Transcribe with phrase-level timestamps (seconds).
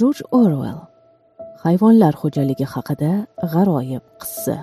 [0.00, 0.78] jorj orwell
[1.62, 3.10] hayvonlar xo'jaligi haqida
[3.52, 4.56] g'aroyib qissa.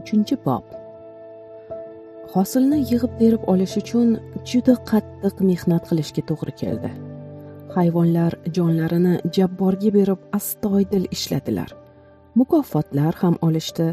[0.00, 0.64] Uchinchi bob.
[2.34, 4.14] Hosilni yig'ib terib olish uchun
[4.50, 6.92] juda qattiq mehnat qilishga to'g'ri keldi.
[7.76, 11.70] Hayvonlar jonlarini jabborga berib astoydil ishladilar.
[12.38, 13.88] Mukofotlar ham olishdi.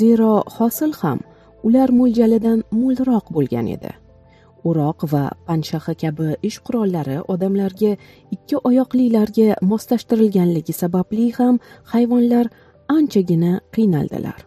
[0.00, 1.20] Zero hosil ham
[1.66, 3.92] ular mo'ljalidan mo'lroq bo'lgan edi.
[4.68, 7.92] O'roq va panshaxa kabi ish qurollari odamlarga
[8.36, 11.58] ikki oyoqlilarga moslashtirilganligi sababli ham
[11.92, 12.46] hayvonlar
[12.96, 14.40] anchagina qiynaldilar.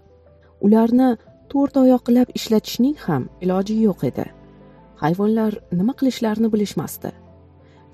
[0.65, 1.09] Ularni
[1.51, 4.25] to'rt oyoqlab ishlatishning ham iloji yo'q edi.
[5.03, 7.11] Hayvonlar nima qilishlarini bilishmasdi.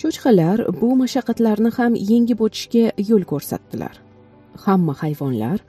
[0.01, 3.95] Cho'chqalar bu mashaqqatlarni ham yengib o'tishga yo'l ko'rsatdilar.
[4.65, 5.59] Hamma hayvonlar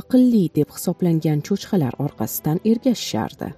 [0.00, 3.48] aqlli deb hisoblangan cho'chqalar orqasidan ergashishardi.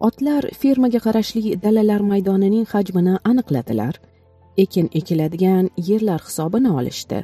[0.00, 3.94] Otlar fermaga qarashli dalalar maydonining hajmini aniqladilar.
[4.64, 7.20] Ekin ekiladigan yerlar hisobini olishdi.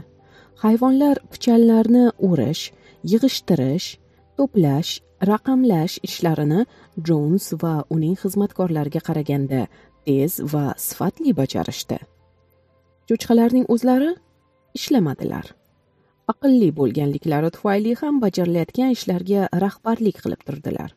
[0.63, 2.63] Hayvonlar pichanlarni o'rish
[3.11, 3.89] yig'ishtirish
[4.39, 4.93] to'plash
[5.31, 6.61] raqamlash ishlarini
[7.09, 9.63] jons va uning xizmatkorlariga qaraganda
[10.07, 11.99] tez va sifatli bajarishdi.
[13.09, 14.11] Cho'chqalarning o'zlari
[14.79, 15.47] ishlamadilar
[16.33, 20.91] aqlli bo'lganliklari tufayli ham bajarilayotgan ishlarga rahbarlik qilib turdilar.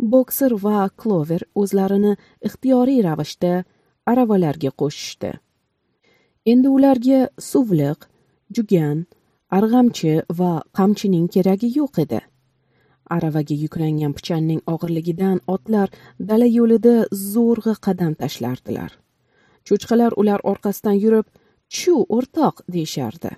[0.00, 2.16] Bokser va klover o'zlarini
[2.48, 3.64] ixtiyoriy ravishda
[4.06, 5.32] aravalarga qo'shishdi.
[6.52, 7.20] Endi ularga
[7.50, 8.06] suvliq
[8.56, 9.04] jugan
[9.58, 12.20] arg'amchi va qamchining keragi yo'q edi.
[13.16, 15.92] Aravaga yuklangan pichanning og'irligidan otlar
[16.30, 18.90] dala yo'lida zo'rg'a qadam tashlardilar.
[19.66, 21.26] Cho'chqalar ular orqasidan yurib
[21.68, 22.62] chu o'rtoq!
[22.74, 23.32] deyishardi.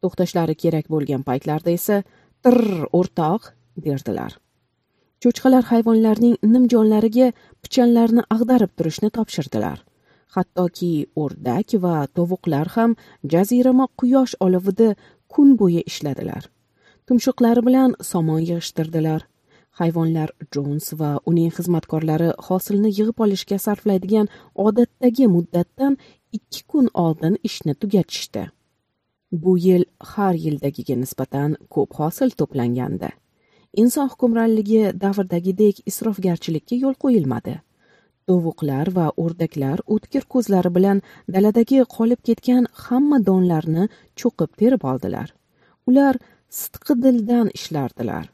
[0.00, 2.02] To'xtashlari kerak bo'lgan paytlarda esa
[2.42, 3.52] tirr o'rtoq!
[3.84, 4.38] derdilar.
[5.22, 7.26] Cho'chqalar hayvonlarning nimjonlariga
[7.62, 9.78] pichanlarni ag'darib turishni topshirdilar.
[10.34, 12.94] Hattoki o'rdak va tovuqlar ham
[13.32, 14.88] jazirama quyosh olovida
[15.32, 16.42] kun bo'yi ishladilar.
[17.06, 19.20] Tumshuqlari bilan somon yig'ishtirdilar.
[19.80, 24.32] Hayvonlar jons va uning xizmatkorlari hosilni yig'ib olishga sarflaydigan
[24.66, 25.96] odatdagi muddatdan
[26.38, 28.44] ikki kun oldin ishni tugatishdi.
[29.42, 33.10] Bu yil har yildagiga nisbatan ko'p hosil to'plangandi.
[33.82, 37.54] Inson hukmronligi davridagidek isrofgarchilikka yo'l qo'yilmadi.
[38.28, 41.02] Tovuqlar va o'rdaklar o'tkir ko'zlari bilan
[41.34, 43.88] daladagi qolib ketgan hamma donlarni
[44.20, 45.32] cho'qib terib oldilar.
[45.88, 46.18] Ular
[46.60, 48.30] sidqi dildan ishlardilar.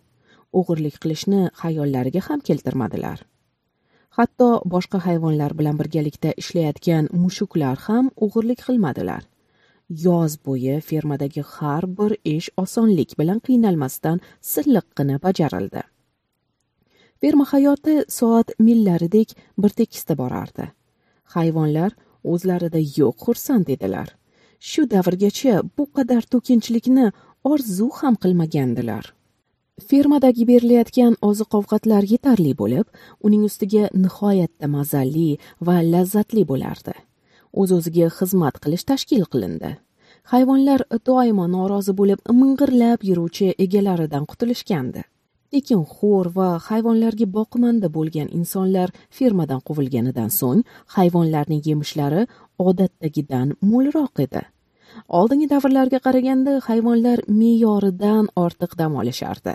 [0.58, 3.18] O'g'irlik qilishni xayollariga ham keltirmadilar.
[4.16, 9.22] Hatto boshqa hayvonlar bilan birgalikda ishlayotgan mushuklar ham o'g'irlik qilmadilar.
[9.88, 14.20] Yoz bo'yi fermadagi har bir ish osonlik bilan qiynalmasdan
[14.52, 15.82] silliqqina bajarildi.
[17.20, 20.66] Ferma hayoti soat millaridek bir tekisda borardi.
[21.34, 21.92] Hayvonlar
[22.24, 24.08] o'zlarida yo'q xursand edilar.
[24.60, 27.06] Shu davrgacha bu qadar to'kinchilikni
[27.44, 29.04] orzu ham qilmagandilar.
[29.88, 32.86] Fermadagi berilayotgan oziq ovqatlar yetarli bo'lib
[33.26, 35.30] uning ustiga nihoyatda mazali
[35.66, 36.94] va lazzatli bo'lardi.
[37.60, 39.72] O'z o'ziga xizmat qilish tashkil qilindi.
[40.32, 45.02] Hayvonlar doimo norozi bo'lib ming'irlab yuruvchi egalaridan qutulishgandi.
[45.54, 50.64] Lekin xo'r va hayvonlarga boqimanda bo'lgan insonlar fermadan quvilganidan so'ng
[50.96, 52.26] hayvonlarning yemishlari
[52.68, 54.42] odatdagidan mo'lroq edi.
[55.18, 59.54] Oldingi davrlarga qaraganda hayvonlar me'yoridan ortiq dam olishardi.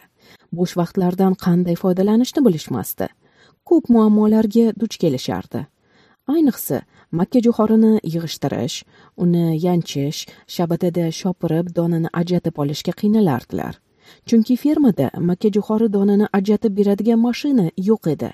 [0.58, 3.08] Bo'sh vaqtlardan qanday foydalanishni bilishmasdi.
[3.70, 5.66] Ko'p muammolarga duch kelishardi.
[6.30, 8.84] Ayniqsa makka jo'xorini yig'ishtirish
[9.24, 13.74] uni yanchish shabatada shopirib donini ajratib olishga qiynalardilar.
[14.28, 18.32] Chunki fermada makka jo'xori donini ajratib beradigan mashina yo'q edi.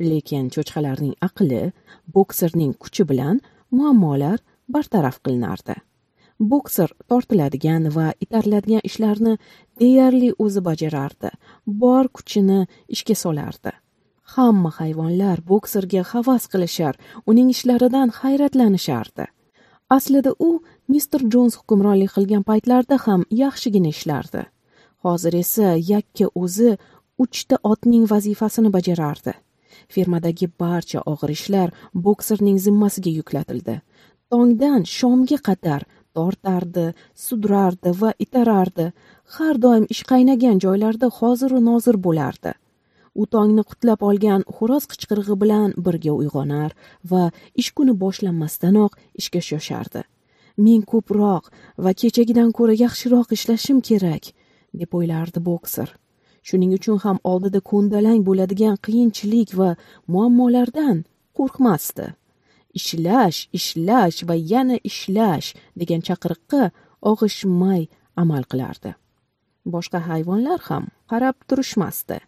[0.00, 1.62] Lekin cho'chqalarning aqli
[2.14, 4.38] bokserning kuchi bilan muammolar
[4.68, 5.76] bartaraf qilinardi.
[6.40, 9.36] Bokser tortiladigan va itariladigan ishlarni
[9.80, 11.30] deyarli o'zi bajarardi
[11.82, 13.72] bor kuchini ishga solardi.
[14.34, 16.94] Hamma hayvonlar bokserga havas qilishar
[17.30, 19.26] uning ishlaridan hayratlanishardi.
[19.96, 20.50] Aslida u
[20.88, 24.42] mister jons hukmronlik qilgan paytlarda ham yaxshigina ishlardi.
[25.04, 26.70] Hozir esa yakka o'zi
[27.24, 29.34] uchta otning vazifasini bajarardi.
[29.94, 31.68] Fermadagi barcha og'ir ishlar
[32.06, 33.76] bokserning zimmasiga yuklatildi.
[34.30, 35.82] Tongdan shomga qadar
[36.16, 36.86] tortardi
[37.26, 38.86] sudrardi va itarardi.
[39.34, 42.52] Har doim ish qaynagan joylarda hoziru nozir bo'lardi.
[43.20, 46.70] U tongni qutlab olgan xo'roz qichqirig'i bilan birga uyg'onar
[47.10, 47.24] va
[47.60, 50.02] ish kuni boshlanmasdanoq ishga shoshardi.
[50.64, 51.44] Men ko'proq
[51.84, 54.24] va kechagidan ko'ra yaxshiroq ishlashim kerak
[54.80, 55.88] deb o'ylardi bokser
[56.48, 59.70] shuning uchun ham oldida ko'ndalang bo'ladigan qiyinchilik va
[60.12, 61.04] muammolardan
[61.38, 62.06] qo'rqmasdi.
[62.78, 65.48] Ishlash ishlash va yana ishlash
[65.80, 66.62] degan chaqiriqqa
[67.10, 67.82] og'ishmay
[68.22, 68.90] amal qilardi.
[69.74, 72.18] Boshqa hayvonlar ham qarab turishmasdi.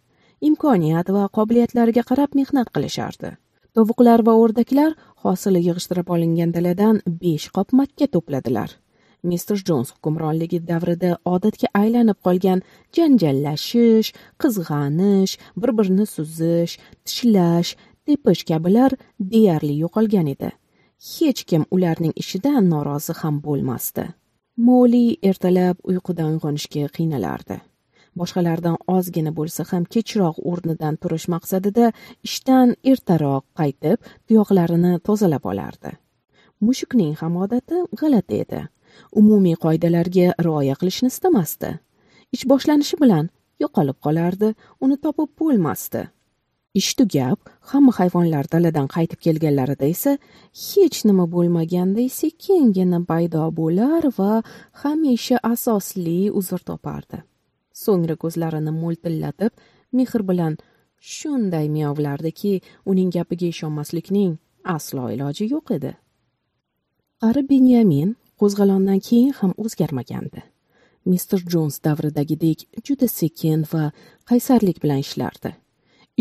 [0.41, 3.29] Imkoniyat va qobiliyatlariga qarab mehnat qilishardi.
[3.75, 4.91] Tovuqlar va o'rdaklar
[5.23, 8.69] hosili yig'ishtirib olingan daladan besh qop makka to'pladilar.
[9.29, 12.59] Mister jons hukmronligi davrida odatga aylanib qolgan
[12.95, 17.71] janjallashish qizg'anish bir birini suzish tishlash
[18.05, 18.91] tepish kabilar
[19.31, 20.49] deyarli yo'qolgan edi.
[21.13, 24.05] Hech kim ularning ishidan norozi ham bo'lmasdi.
[24.67, 27.57] Moli ertalab uyqudan uyg'onishga qiynalardi.
[28.19, 31.91] Boshqalardan ozgina bo'lsa ham kechroq o'rnidan turish maqsadida
[32.27, 33.97] ishdan ertaroq qaytib
[34.27, 35.91] tuyoqlarini tozalab olardi.
[36.65, 38.61] Mushukning ham odati g'alati edi.
[39.21, 41.71] Umumiy qoidalarga rioya qilishni istamasdi.
[42.35, 43.29] Ish boshlanishi bilan
[43.63, 44.53] yo'qolib qolardi
[44.83, 46.07] uni topib bo'lmasdi.
[46.79, 47.39] Ish tugab
[47.71, 50.17] hamma hayvonlar daladan qaytib kelganlarida esa
[50.63, 54.33] hech nima bo'lmaganday sekingina paydo bo'lar va
[54.81, 57.21] hamisha asosli uzr topardi.
[57.83, 59.53] So'ngra ko'zlarini mo'ltillatib
[59.97, 60.57] mehr bilan
[61.15, 62.53] shunday miyovlardiki
[62.91, 64.31] uning gapiga ishonmaslikning
[64.75, 65.91] aslo iloji yo'q edi.
[67.21, 70.41] Qari benyamin qo'zg'alondan keyin ham o'zgarmagandi.
[71.11, 73.83] Mister jons davridagidek juda sekin va
[74.29, 75.51] qaysarlik bilan ishlardi.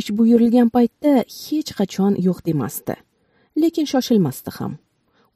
[0.00, 2.96] Ish buyurilgan paytda hech qachon yo'q demasdi
[3.62, 4.72] lekin shoshilmasdi ham.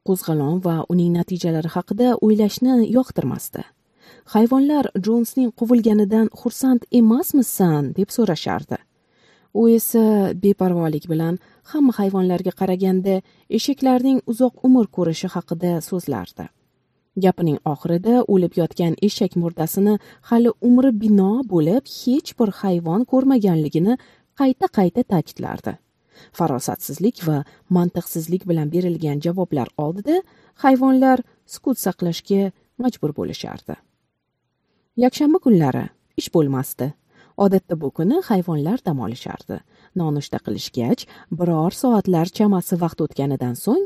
[0.07, 3.63] Qo'zg'alon va uning natijalari haqida o'ylashni yoqtirmasdi.
[4.35, 7.95] Hayvonlar jonsning quvilganidan xursand emasmisan?
[7.99, 8.79] deb so'rashardi.
[9.55, 11.39] U esa beparvolik bilan
[11.73, 13.15] hamma hayvonlarga qaraganda
[13.59, 16.47] eshaklarning uzoq umr ko'rishi haqida so'zlardi.
[17.25, 19.95] Gapining oxirida o'lib yotgan eshak murdasini
[20.31, 23.99] hali umri bino bo'lib hech bir hayvon ko'rmaganligini
[24.41, 25.75] qayta qayta ta'kidlardi.
[26.39, 27.39] Farosatsizlik va
[27.77, 30.23] mantiqsizlik bilan berilgan javoblar oldida
[30.65, 31.23] hayvonlar
[31.55, 32.51] sukut saqlashga
[32.83, 33.75] majbur bo'lishardi.
[35.05, 35.85] Yakshanba kunlari
[36.21, 36.93] ish bo'lmasdi.
[37.45, 39.61] Odatda bu kuni hayvonlar dam olishardi.
[40.01, 41.07] Nonushta qilishgach
[41.39, 43.85] biror soatlar chamasi vaqt o'tganidan so'ng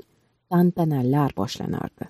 [0.51, 2.09] tantanalar boshlanardi.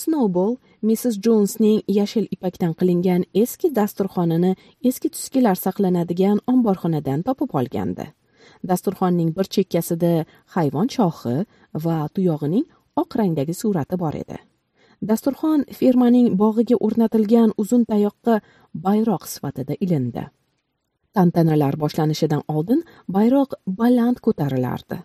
[0.00, 0.56] Snowball
[0.88, 4.52] missis jonsning yashil ipakdan qilingan eski dasturxonini
[4.88, 8.06] eski tuskilar saqlanadigan omborxonadan topib olgandi.
[8.68, 10.12] Dasturxonning bir chekkasida
[10.56, 11.36] hayvon shoxi
[11.84, 12.66] va tuyog'ining
[13.02, 14.38] oq rangdagi surati bor edi.
[15.02, 18.40] Dasturxon fermaning bog'iga o'rnatilgan uzun tayoqqa
[18.86, 20.24] bayroq sifatida ilindi.
[21.14, 24.98] Tantanalar boshlanishidan oldin bayroq baland ko'tarilardi.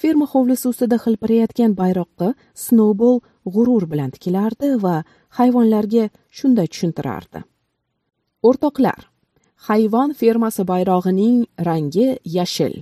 [0.00, 3.20] Ferma hovlisi ustida hilpirayotgan bayroqqa snowball
[3.54, 4.96] g'urur bilan tikilardi va
[5.38, 7.40] hayvonlarga shunday tushuntirardi.
[8.48, 9.00] O'rtoqlar
[9.68, 12.74] hayvon fermasi bayrog'ining rangi yashil.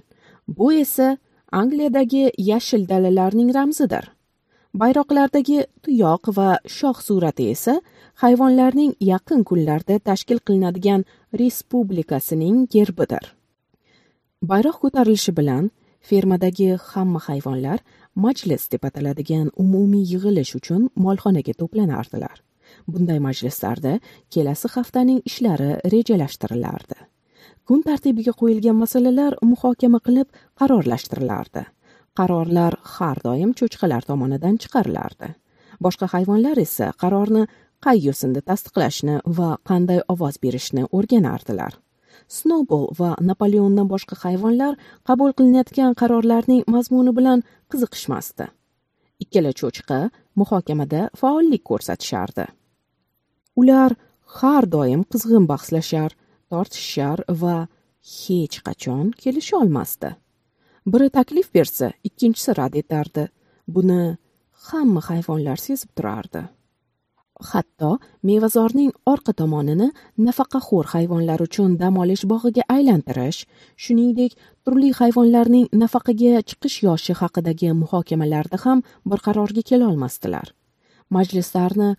[0.49, 1.17] Bu esa
[1.53, 4.14] angliyadagi yashil dalalarning ramzidir.
[4.82, 7.75] Bayroqlardagi tuyoq va shoh surati esa
[8.23, 11.05] hayvonlarning yaqin kunlarda tashkil qilinadigan
[11.41, 13.25] respublikasining gerbidir.
[14.50, 15.71] Bayroq ko'tarilishi bilan
[16.09, 17.79] fermadagi hamma hayvonlar
[18.25, 22.37] majlis deb ataladigan umumiy yig'ilish uchun molxonaga to'planardilar.
[22.91, 23.93] Bunday majlislarda
[24.35, 26.99] kelasi haftaning ishlari rejalashtirilardi
[27.69, 30.29] kun tartibiga qo'yilgan masalalar muhokama qilib
[30.61, 31.62] qarorlashtirilardi
[32.19, 35.29] qarorlar har doim cho'chqalar tomonidan chiqarilardi.
[35.85, 37.44] Boshqa hayvonlar esa qarorni
[37.85, 41.73] qay yo'sinda tasdiqlashni va qanday ovoz berishni o'rganardilar.
[42.39, 44.75] Snowball va napoleondan boshqa hayvonlar
[45.09, 48.47] qabul qilinayotgan qarorlarning mazmuni bilan qiziqishmasdi.
[49.25, 49.99] Ikkala cho'chqa
[50.41, 52.47] muhokamada faollik ko'rsatishardi.
[53.61, 53.91] Ular
[54.39, 56.11] har doim qizg'in bahslashar
[56.51, 57.56] tortishishar va
[58.17, 60.11] hech qachon kelisholmasdi.
[60.86, 63.29] Biri taklif bersa ikkinchisi rad etardi.
[63.69, 64.17] Buni
[64.69, 66.43] hamma hayvonlar sezib turardi.
[67.50, 67.91] Hatto
[68.22, 69.88] mevazorning orqa tomonini
[70.26, 73.41] nafaqaxo'r hayvonlar uchun dam olish bog'iga aylantirish
[73.84, 80.55] shuningdek turli hayvonlarning nafaqaga chiqish yoshi haqidagi muhokamalarda ham bir qarorga kelolmasdilar
[81.17, 81.91] majlislarni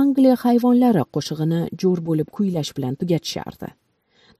[0.00, 3.68] angliya hayvonlari qo'shig'ini jo'r bo'lib kuylash bilan tugatishardi.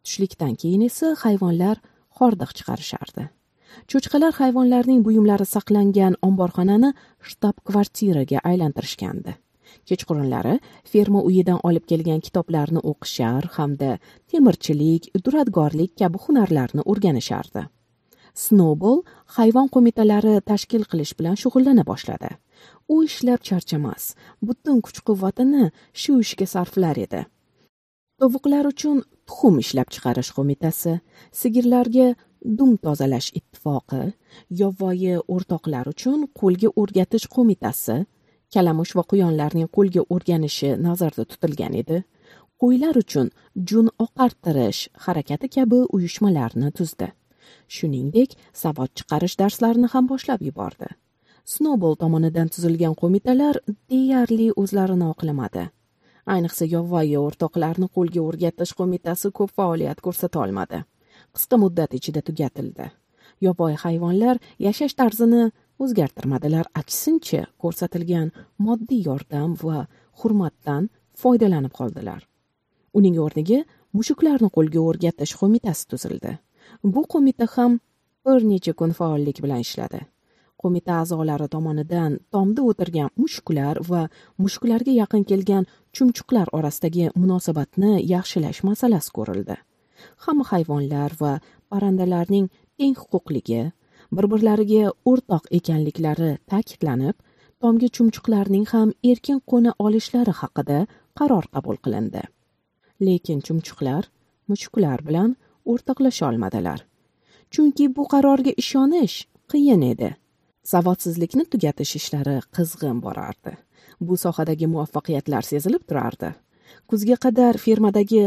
[0.04, 1.80] Tushlikdan keyin esa hayvonlar
[2.18, 3.24] hordiq chiqarishardi.
[3.90, 6.90] Cho'chqalar hayvonlarning buyumlari saqlangan omborxonani
[7.28, 9.32] shtab kvartiraga aylantirishgandi.
[9.88, 10.54] Kechqurunlari
[10.92, 13.90] ferma uyidan olib kelgan kitoblarni o'qishar hamda
[14.30, 17.62] temirchilik duradgorlik kabi hunarlarni o'rganishardi.
[18.44, 19.02] Snowball
[19.36, 22.30] hayvon qo'mitalari tashkil qilish bilan shug'ullana boshladi.
[22.94, 24.14] U ishlab charchamas
[24.46, 25.70] butun kuch quvvatini
[26.02, 27.22] shu ishga sarflar edi.
[28.20, 30.98] Tovuqlar uchun tuxum ishlab chiqarish qo'mitasi
[31.40, 32.08] sigirlarga
[32.58, 34.02] dum tozalash ittifoqi
[34.60, 37.96] yovvoyi o'rtoqlar uchun qo'lga o'rgatish qo'mitasi
[38.54, 41.98] kalamush va quyonlarning qo'lga o'rganishi nazarda tutilgan edi.
[42.62, 43.30] Qo'ylar uchun
[43.68, 47.08] jun oqartirish harakati kabi uyushmalarni tuzdi.
[47.74, 50.88] Shuningdek savod chiqarish darslarini ham boshlab yubordi.
[51.52, 53.56] Snobol tomonidan tuzilgan qo'mitalar
[53.90, 55.64] deyarli o'zlarini oqlamadi.
[56.34, 60.84] Ayniqsa yovvoyi o'rtoqlarni qo'lga o'rgatish qo'mitasi ko'p faoliyat ko'rsata olmadi.
[61.36, 62.86] Qisqa muddat ichida tugatildi.
[63.46, 65.42] Yovvoyi hayvonlar yashash tarzini
[65.82, 66.66] o'zgartirmadilar.
[66.80, 68.32] Aksincha ko'rsatilgan
[68.66, 69.86] moddiy yordam va
[70.20, 70.90] hurmatdan
[71.22, 72.20] foydalanib qoldilar.
[72.98, 73.60] Uning o'rniga
[73.96, 76.32] mushuklarni qo'lga o'rgatish qo'mitasi tuzildi.
[76.94, 77.78] Bu qo'mita ham
[78.26, 80.00] bir necha kun faollik bilan ishladi.
[80.60, 84.02] Qo'mita a'zolari tomonidan tomda o'tirgan mushuklar va
[84.42, 85.64] mushuklarga yaqin kelgan
[85.96, 89.56] chumchuqlar orasidagi munosabatni yaxshilash masalasi ko'rildi.
[90.24, 91.32] Hamma hayvonlar va
[91.70, 92.46] parrandalarning
[92.78, 93.62] teng huquqligi
[94.16, 97.16] bir birlariga o'rtoq ekanliklari ta'kidlanib
[97.62, 100.78] tomgi chumchuqlarning ham erkin qo'na olishlari haqida
[101.18, 102.22] qaror qabul qilindi.
[103.06, 104.08] Lekin chumchuqlar
[104.50, 105.36] mushuklar bilan
[105.72, 106.80] o'rtoqlasha olmadilar.
[107.52, 109.16] Chunki bu qarorga ishonish
[109.52, 110.10] qiyin edi.
[110.72, 113.52] Savodsizlikni tugatish ishlari qizg'in borardi.
[114.06, 116.30] Bu sohadagi muvaffaqiyatlar sezilib turardi.
[116.88, 118.22] Kuzga qadar fermadagi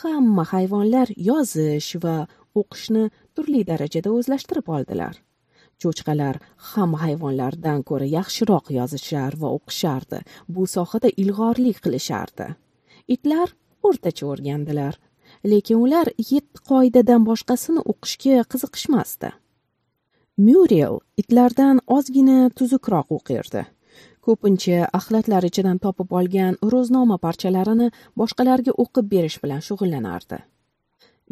[0.00, 2.16] hamma hayvonlar yozish va
[2.60, 5.14] o'qishni turli darajada o'zlashtirib oldilar.
[5.82, 6.40] Cho'chqalar
[6.70, 10.20] hamma hayvonlardan ko'ra yaxshiroq yozishar va o'qishardi.
[10.48, 12.46] Bu sohada ilg'orlik qilishardi.
[13.14, 13.52] Itlar
[13.88, 14.94] o'rtacha o'rgandilar
[15.52, 19.30] lekin ular yetti qoidadan boshqasini o'qishga qiziqishmasdi.
[20.46, 23.62] Myurel itlardan ozgina tuzukroq o'qirdi.
[24.26, 27.88] Ko'pincha axlatlar ichidan topib olgan ro'znoma parchalarini
[28.20, 30.38] boshqalarga o'qib berish bilan shug'ullanardi.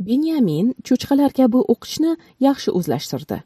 [0.07, 2.13] Benyamin cho'chqalar kabi o'qishni
[2.47, 3.39] yaxshi o'zlashtirdi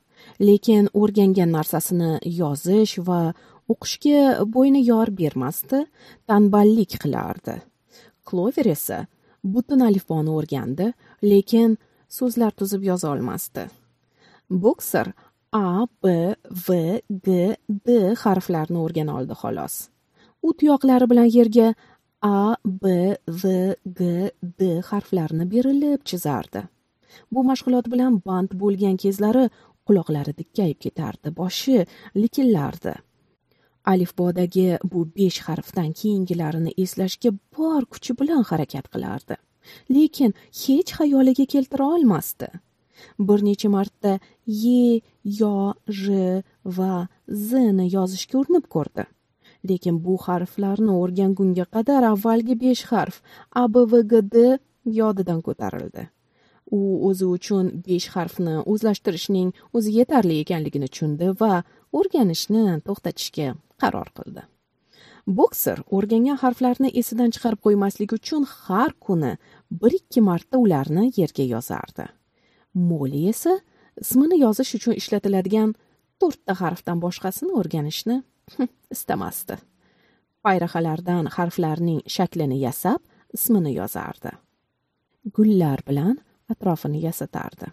[0.48, 3.20] lekin o'rgangan narsasini yozish va
[3.72, 4.22] o'qishga
[4.54, 5.84] bo'yni yor bermasdi
[6.28, 7.54] tanballik qilardi.
[8.28, 8.98] Klover esa
[9.54, 10.92] butun alifboni o'rgandi
[11.32, 11.76] lekin
[12.18, 13.64] so'zlar tuzib yoza olmasdi.
[14.64, 15.12] Bokser
[15.52, 16.34] a b
[16.66, 19.88] v g d harflarini o'rgana oldi xolos.
[20.42, 21.74] U tuyoqlari bilan yerga
[22.20, 26.68] a b v g d harflarini berilib chizardi.
[27.32, 29.48] Bu mashg'ulot bilan band bo'lgan kezlari
[29.86, 31.86] quloqlari dikkayib ketardi boshi
[32.16, 32.94] likillardi.
[33.92, 39.36] Alifbodagi bu besh harfdan keyingilarini eslashga bor kuchi bilan harakat qilardi.
[39.88, 42.48] Lekin hech xayoliga keltira olmasdi.
[43.18, 46.42] Bir necha marta ye yo j
[47.78, 49.04] ni yozishga urinib ko'rdi.
[49.68, 53.22] Lekin bu harflarni o'rgangunga qadar avvalgi besh harf
[53.62, 54.58] a b v g d
[55.00, 56.04] yodidan ko'tarildi.
[56.78, 61.64] U o'zi uchun besh harfni o'zlashtirishning o'zi yetarli ekanligini tushundi va
[61.98, 63.48] o'rganishni to'xtatishga
[63.82, 64.42] qaror qildi.
[65.38, 69.32] Bokser o'rgangan harflarni esidan chiqarib qo'ymaslik uchun har kuni
[69.80, 72.06] bir ikki marta ularni yerga yozardi.
[72.74, 73.58] Moli esa
[74.00, 75.74] ismini yozish uchun ishlatiladigan
[76.20, 78.22] to'rtta harfdan boshqasini o'rganishni
[78.94, 79.58] istamasdi.
[80.44, 83.02] Bayrahalardan harflarning shaklini yasab
[83.34, 84.32] ismini yozardi.
[85.34, 86.16] Gullar bilan
[86.52, 87.68] atrofini yasatardi.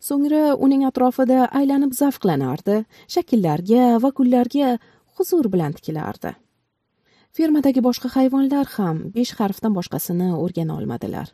[0.00, 2.84] So'ngra uning atrofida aylanib zavqlanardi
[3.14, 4.78] shakllarga va gullarga
[5.18, 6.32] huzur bilan tikilardi.
[7.34, 11.32] Fermadagi boshqa hayvonlar ham besh harfdan boshqasini o'rgana olmadilar.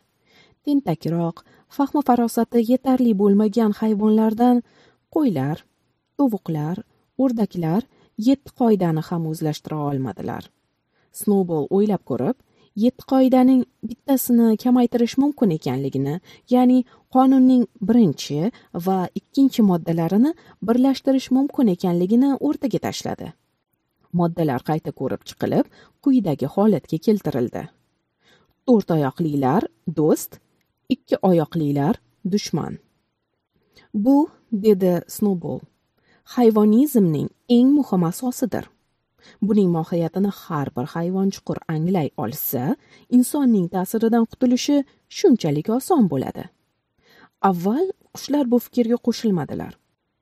[0.65, 1.43] Tentakroq
[1.75, 4.57] fahmi farosati yetarli bo'lmagan hayvonlardan
[5.15, 5.57] qo'ylar
[6.19, 6.77] tovuqlar
[7.23, 7.81] o'rdaklar
[8.29, 10.43] yetti qoidani ham o'zlashtira olmadilar.
[11.19, 12.37] Snowball o'ylab ko'rib
[12.85, 16.15] yetti qoidaning bittasini kamaytirish mumkin ekanligini
[16.53, 16.77] ya'ni
[17.15, 18.51] qonunning birinchi
[18.85, 20.31] va ikkinchi moddalarini
[20.67, 23.27] birlashtirish mumkin ekanligini o'rtaga tashladi.
[24.19, 25.65] Moddalar qayta ko'rib chiqilib
[26.03, 27.63] quyidagi holatga keltirildi.
[28.67, 29.67] To'rt oyoqlilar
[29.99, 30.39] do'st
[30.95, 31.95] ikki oyoqlilar
[32.31, 32.73] dushman.
[33.93, 34.29] Bu
[34.65, 35.59] dedi snowball
[36.35, 38.65] hayvonizmning eng muhim asosidir.
[39.41, 42.75] Buning mohiyatini har bir hayvon chuqur anglay olsa
[43.17, 44.77] insonning ta'siridan qutulishi
[45.17, 46.43] shunchalik oson bo'ladi.
[47.49, 49.73] Avval qushlar bu fikrga qo'shilmadilar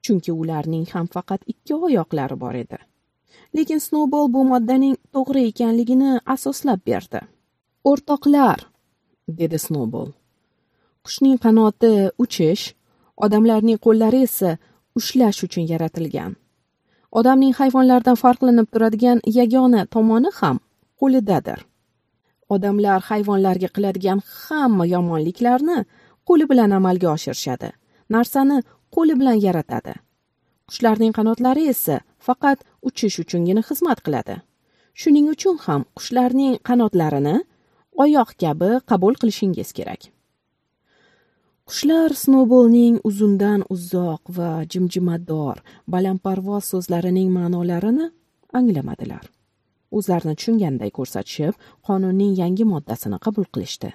[0.03, 2.79] chunki ularning ham faqat ikki oyoqlari bor edi.
[3.55, 7.21] Lekin snowball bu moddaning to'g'ri ekanligini asoslab berdi.
[7.89, 8.59] O'rtoqlar
[9.39, 10.09] dedi snowball.
[11.05, 11.91] Qushning qanoti
[12.23, 12.63] uchish
[13.25, 14.51] odamlarning qo'llari esa
[14.99, 16.31] ushlash uchun yaratilgan.
[17.19, 20.57] Odamning hayvonlardan farqlanib turadigan yagona tomoni ham
[21.01, 21.59] qo'lidadir.
[22.55, 25.79] Odamlar hayvonlarga qiladigan hamma yomonliklarni
[26.27, 27.69] qo'li bilan amalga oshirishadi.
[28.15, 28.57] Narsani
[28.95, 29.93] qo'li bilan yaratadi.
[30.69, 31.95] Qushlarning qanotlari esa
[32.27, 34.35] faqat uchish uchungina xizmat qiladi.
[34.99, 37.35] Shuning uchun ham qushlarning qanotlarini
[38.03, 40.01] oyoq kabi qabul qilishingiz kerak.
[41.69, 45.59] Qushlar snoubolning uzundan uzoq va jimjimador
[45.93, 48.07] balandparvoz so'zlarining ma'nolarini
[48.59, 49.27] anglamadilar
[49.99, 51.59] o'zlarini tushunganday ko'rsatishib
[51.89, 53.91] qonunning yangi moddasini qabul qilishdi.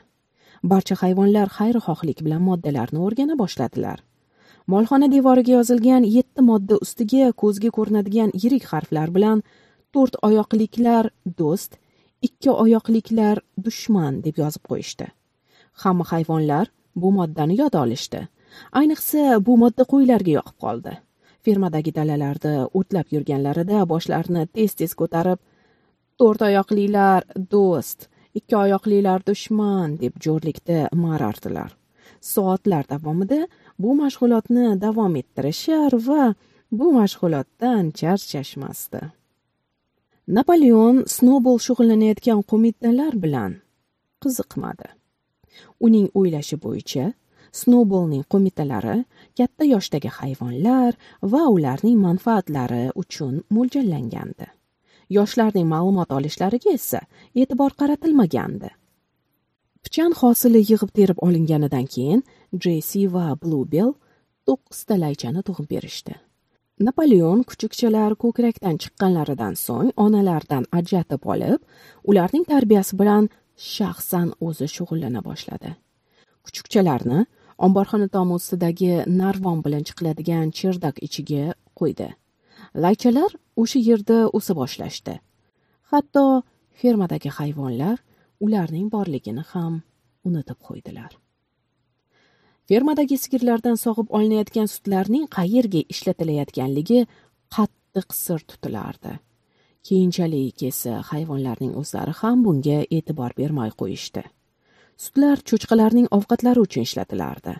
[0.72, 3.98] Barcha hayvonlar xayrixohlik bilan moddalarni o'rgana boshladilar.
[4.72, 9.42] Molxona devoriga yozilgan yetti modda ustiga ko'zga ko'rinadigan yirik harflar bilan
[9.94, 11.10] to'rt oyoqliklar
[11.42, 11.72] do'st
[12.30, 15.10] ikki oyoqliklar dushman deb yozib qo'yishdi.
[15.82, 16.66] Hamma hayvonlar
[16.96, 18.20] bu moddani yod olishdi.
[18.78, 20.92] Ayniqsa bu modda qo'ylarga yoqib qoldi.
[21.44, 25.40] Fermadagi dalalarda o'tlab yurganlarida boshlarini tez tez ko'tarib
[26.18, 28.08] to'rt oyoqlilar do'st
[28.38, 31.70] ikki oyoqlilar dushman deb jo'rlikda marardilar.
[32.20, 33.40] Soatlar davomida
[33.82, 36.24] bu mashg'ulotni davom ettirishar va
[36.78, 39.02] bu mashg'ulotdan charchashmasdi.
[40.36, 43.52] Napoleon snobol shug'ullanayotgan qo'mitalar bilan
[44.22, 44.88] qiziqmadi.
[45.80, 47.12] Uning o'ylashi bo'yicha
[47.60, 48.96] snowballning qo'mitalari
[49.38, 50.92] katta yoshdagi hayvonlar
[51.32, 54.46] va ularning manfaatlari uchun mo'ljallangandi.
[55.16, 57.00] Yoshlarning ma'lumot olishlariga esa
[57.34, 58.70] e'tibor qaratilmagandi.
[59.84, 62.24] Pichan hosili yig'ib terib olinganidan keyin
[62.64, 63.92] jessi va blubell
[64.48, 66.14] to'qqizta laychani tug'ib berishdi.
[66.86, 71.60] Napoleon kuchukchalar ko'krakdan chiqqanlaridan so'ng onalaridan ajratib olib
[72.10, 75.74] ularning tarbiyasi bilan shaxsan o'zi shug'ullana boshladi.
[76.44, 77.24] Kuchukchalarni
[77.66, 82.08] omborxona tomi ustidagi narvon bilan chiqiladigan cherdak ichiga qo'ydi.
[82.84, 83.30] Laychalar
[83.62, 85.14] o'sha yerda o'sa boshlashdi.
[85.90, 86.24] Hatto
[86.80, 87.98] fermadagi hayvonlar
[88.44, 89.82] ularning borligini ham
[90.28, 91.12] unutib qo'ydilar.
[92.68, 97.00] Fermadagi sigirlardan sog'ib olinayotgan sutlarning qayerga ishlatilayotganligi
[97.56, 99.12] qattiq sir tutilardi.
[99.88, 104.22] Keyinchalik esa hayvonlarning o'zlari ham bunga e'tibor bermay qo'yishdi.
[105.04, 107.54] Sutlar cho'chqalarning ovqatlari uchun ishlatilardi.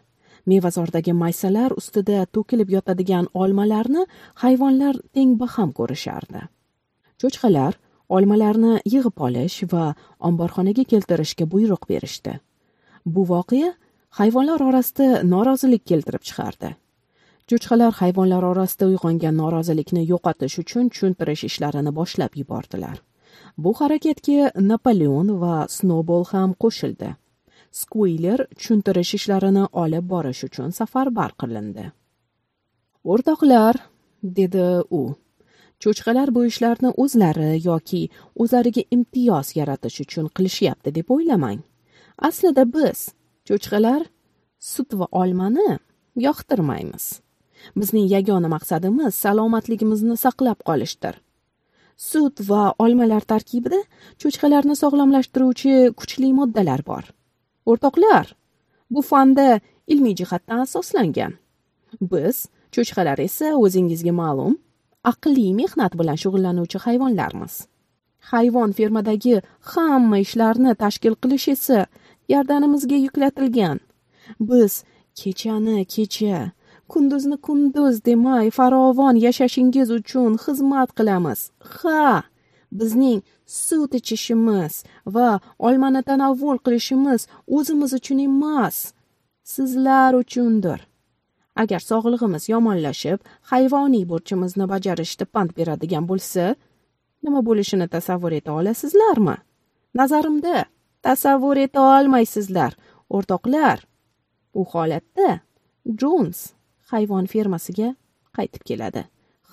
[0.50, 4.04] Mevazordagi maysalar ustida to'kilib yotadigan olmalarni
[4.42, 6.42] hayvonlar teng baham ko'rishardi.
[7.20, 7.74] Cho'chqalar
[8.16, 9.86] olmalarni yig'ib olish va
[10.28, 12.38] omborxonaga keltirishga buyruq berishdi.
[13.04, 13.72] Bu voqea
[14.20, 16.70] hayvonlar orasida norozilik keltirib chiqardi.
[17.50, 22.96] Cho'chqalar hayvonlar orasida uyg'ongan norozilikni yo'qotish uchun tushuntirish ishlarini boshlab yubordilar.
[23.58, 27.10] Bu harakatga napoleon va snowball ham qo'shildi.
[27.80, 31.84] Skuiler tushuntirish ishlarini olib borish uchun safarbar qilindi.
[33.12, 33.76] O'rtoqlar
[34.38, 34.64] dedi
[35.00, 35.02] u
[35.84, 38.02] cho'chqalar bu ishlarni o'zlari yoki
[38.42, 41.60] o'zlariga imtiyoz yaratish uchun qilishyapti deb o'ylamang.
[42.28, 43.10] Aslida biz
[43.48, 44.02] cho'chqalar
[44.72, 45.68] sut va olmani
[46.26, 47.23] yoqtirmaymiz.
[47.80, 51.14] Bizning yagona maqsadimiz salomatligimizni saqlab qolishdir.
[51.96, 53.80] Sut va olmalar tarkibida
[54.20, 57.04] cho'chqalarni sog'lomlashtiruvchi kuchli moddalar bor.
[57.70, 58.26] O'rtoqlar
[58.90, 59.60] bu fanda
[59.92, 61.32] ilmiy jihatdan asoslangan.
[62.12, 62.36] Biz
[62.74, 64.54] cho'chqalar esa o'zingizga ma'lum
[65.12, 67.54] aqliy mehnat bilan shug'ullanuvchi hayvonlarmiz.
[68.30, 69.36] Hayvon fermadagi
[69.72, 71.80] hamma ishlarni tashkil qilish esa
[72.30, 73.78] gardanimizga yuklatilgan.
[74.48, 74.72] Biz
[75.20, 76.38] kechani kecha
[76.92, 81.40] kunduzni kunduz demay farovon yashashingiz uchun xizmat qilamiz.
[81.78, 82.22] Ha
[82.78, 84.74] bizning sut ichishimiz
[85.14, 87.20] va olmani tanovvul qilishimiz
[87.56, 88.76] o'zimiz uchun emas
[89.54, 90.80] sizlar uchundir.
[91.62, 93.18] Agar sog'lig'imiz yomonlashib
[93.50, 96.44] hayvoniy burchimizni bajarishda pand beradigan bo'lsa
[97.24, 99.36] nima bo'lishini tasavvur eta olasizlarmi?
[99.98, 100.64] Nazarimda
[101.06, 102.72] tasavvur eta olmaysizlar
[103.14, 103.78] o'rtoqlar.
[104.58, 105.30] U holatda
[106.00, 106.38] jons
[106.92, 107.94] hayvon fermasiga
[108.36, 109.04] qaytib keladi.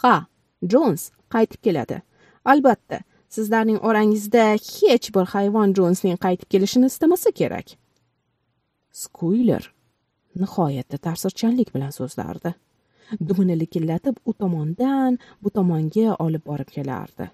[0.02, 0.16] Ha
[0.74, 2.02] jons qaytib keladi.
[2.46, 7.78] Albatta sizlarning orangizda hech bir hayvon jonsning qaytib kelishini istamasa kerak.
[8.92, 9.74] Skuyler
[10.36, 12.54] nihoyatda ta'sirchanlik bilan so'zlardi.
[13.28, 17.30] Dumini likillatib u tomondan bu tomonga olib borib kelardi.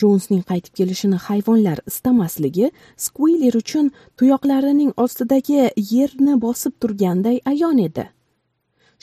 [0.00, 8.08] Jonsning qaytib kelishini hayvonlar istamasligi skuyler uchun tuyoqlarining ostidagi yerni bosib turganday ayon edi.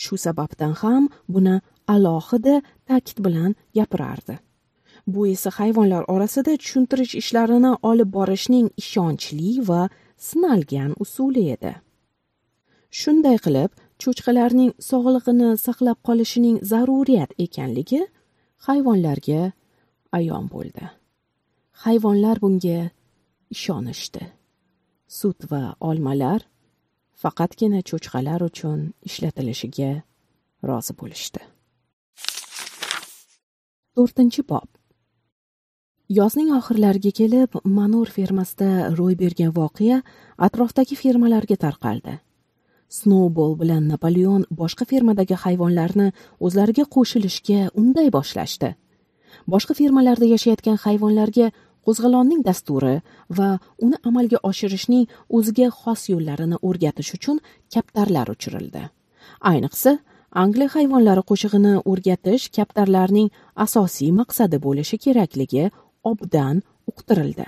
[0.03, 1.03] Shu sababdan ham
[1.33, 1.55] buni
[1.87, 2.55] alohida
[2.87, 4.35] ta'kid bilan gapirardi.
[5.07, 9.81] Bu esa hayvonlar orasida tushuntirish ishlarini olib borishning ishonchli va
[10.27, 11.73] sinalgan usuli edi.
[12.99, 18.01] Shunday qilib cho'chqalarning sog'lig'ini saqlab qolishining zaruriyat ekanligi
[18.67, 19.41] hayvonlarga
[20.17, 20.85] ayon bo'ldi.
[21.83, 22.79] Hayvonlar bunga
[23.55, 24.23] ishonishdi.
[25.19, 26.41] Sut va olmalar
[27.23, 29.91] faqatgina cho'chqalar uchun ishlatilishiga
[30.69, 31.41] rozi bo'lishdi.
[33.95, 34.67] To'rtinchi bob.
[36.19, 39.97] Yozning oxirlariga kelib manur fermasida ro'y bergan voqea
[40.47, 42.15] atrofdagi fermalarga tarqaldi.
[42.97, 46.07] Snowball bilan napoleon boshqa fermadagi hayvonlarni
[46.45, 48.69] o'zlariga qo'shilishga unday boshlashdi.
[49.53, 51.47] Boshqa fermalarda yashayotgan hayvonlarga
[51.85, 52.95] qo'zg'alonning dasturi
[53.37, 53.49] va
[53.85, 55.05] uni amalga oshirishning
[55.37, 57.37] o'ziga xos yo'llarini o'rgatish uchun
[57.73, 58.83] kaptarlar uchirildi.
[59.51, 59.91] Ayniqsa
[60.43, 63.29] angliya hayvonlari qo'shig'ini o'rgatish kaptarlarning
[63.65, 65.65] asosiy maqsadi bo'lishi kerakligi
[66.11, 67.45] obdan uqtirildi.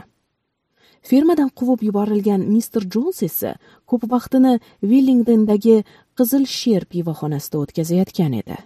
[1.10, 3.52] Fermadan quvib yuborilgan mister jons esa
[3.90, 4.54] ko'p vaqtini
[4.92, 5.76] villingdendagi
[6.18, 8.58] qizil sher pivoxonasida o'tkazayotgan edi.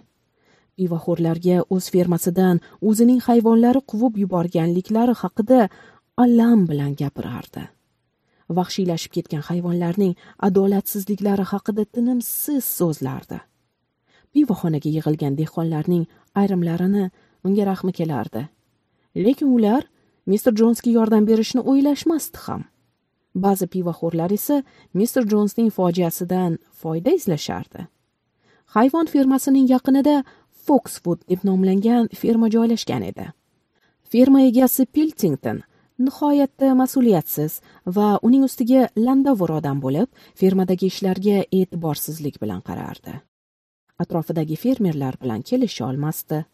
[0.80, 5.60] Pivoxo'rlarga o'z fermasidan o'zining hayvonlari quvib yuborganliklari haqida
[6.24, 7.62] alam bilan gapirardi.
[8.58, 10.14] Vahshiylashib ketgan hayvonlarning
[10.48, 13.38] adolatsizliklari haqida tinimsiz so'zlardi.
[14.34, 16.04] Pivoxonaga yig'ilgan dehqonlarning
[16.40, 17.04] ayrimlarini
[17.46, 18.42] unga rahmi kelardi.
[19.24, 19.82] Lekin ular
[20.30, 22.62] mister jonsga yordam berishni o'ylashmasdi ham.
[23.44, 24.56] Ba'zi pivoxo'rlar esa
[24.98, 27.86] mister jonsning fojiasidan foyda izlashardi.
[28.74, 30.16] Hayvon fermasining yaqinida
[30.70, 33.24] Foxwood deb nomlangan ferma joylashgan edi.
[34.10, 35.64] Ferma egasi piltington
[36.04, 37.56] nihoyatda mas'uliyatsiz
[37.96, 40.06] va uning ustiga landavor odam bo'lib
[40.42, 43.16] fermadagi ishlarga e'tiborsizlik bilan qarardi.
[44.02, 46.44] Atrofidagi fermerlar bilan kelisha olmasdi.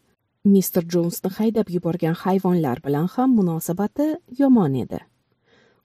[0.55, 0.81] Mr.
[0.93, 4.09] Jonesni haydab yuborgan hayvonlar bilan ham munosabati
[4.41, 4.99] yomon edi.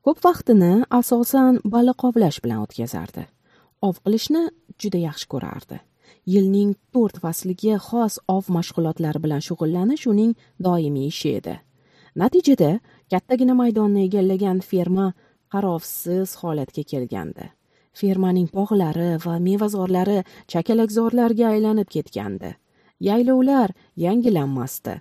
[0.05, 3.29] Ko'p vaqtini asosan baliq ovlash bilan o'tkazardi.
[3.87, 4.49] Ov qilishni
[4.81, 5.85] juda yaxshi ko'rardi.
[6.27, 10.33] Yilning to'rt fasliga xos ov mashg'ulotlari bilan shug'ullanish uning
[10.67, 11.55] doimiy ishi edi.
[12.17, 15.13] Natijada kattagina maydonni egallagan ferma
[15.53, 17.47] qarovsiz holatga kelgandi.
[17.93, 20.19] Fermaning bog'lari va mevazorlari
[20.53, 22.55] chakalakzorlarga aylanib ketgandi.
[23.01, 24.95] Yaylovlar yangilanmasdi.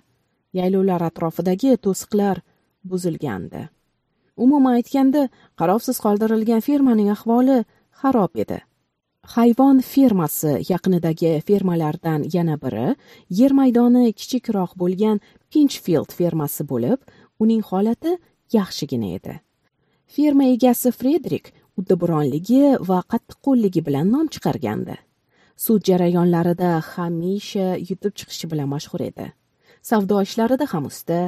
[0.58, 2.42] Yaylovlar atrofidagi to'siqlar
[2.84, 3.68] buzilgandi.
[4.36, 5.28] Umuman aytganda
[5.60, 7.62] qarovsiz qoldirilgan fermaning ahvoli
[8.00, 8.58] xarob edi.
[9.22, 12.96] Hayvon fermasi yaqinidagi fermalardan yana biri
[13.30, 16.98] yer maydoni kichikroq bo'lgan pinchfield fermasi bo'lib
[17.38, 18.16] uning holati
[18.52, 19.34] yaxshigina edi.
[20.06, 24.96] Ferma egasi frederik uddaburonligi va qattiqqo'lligi bilan nom chiqargandi.
[25.56, 29.28] Sud jarayonlarida hamisha yutib chiqishi bilan mashhur edi.
[29.82, 31.20] Savdo ishlarida ham usta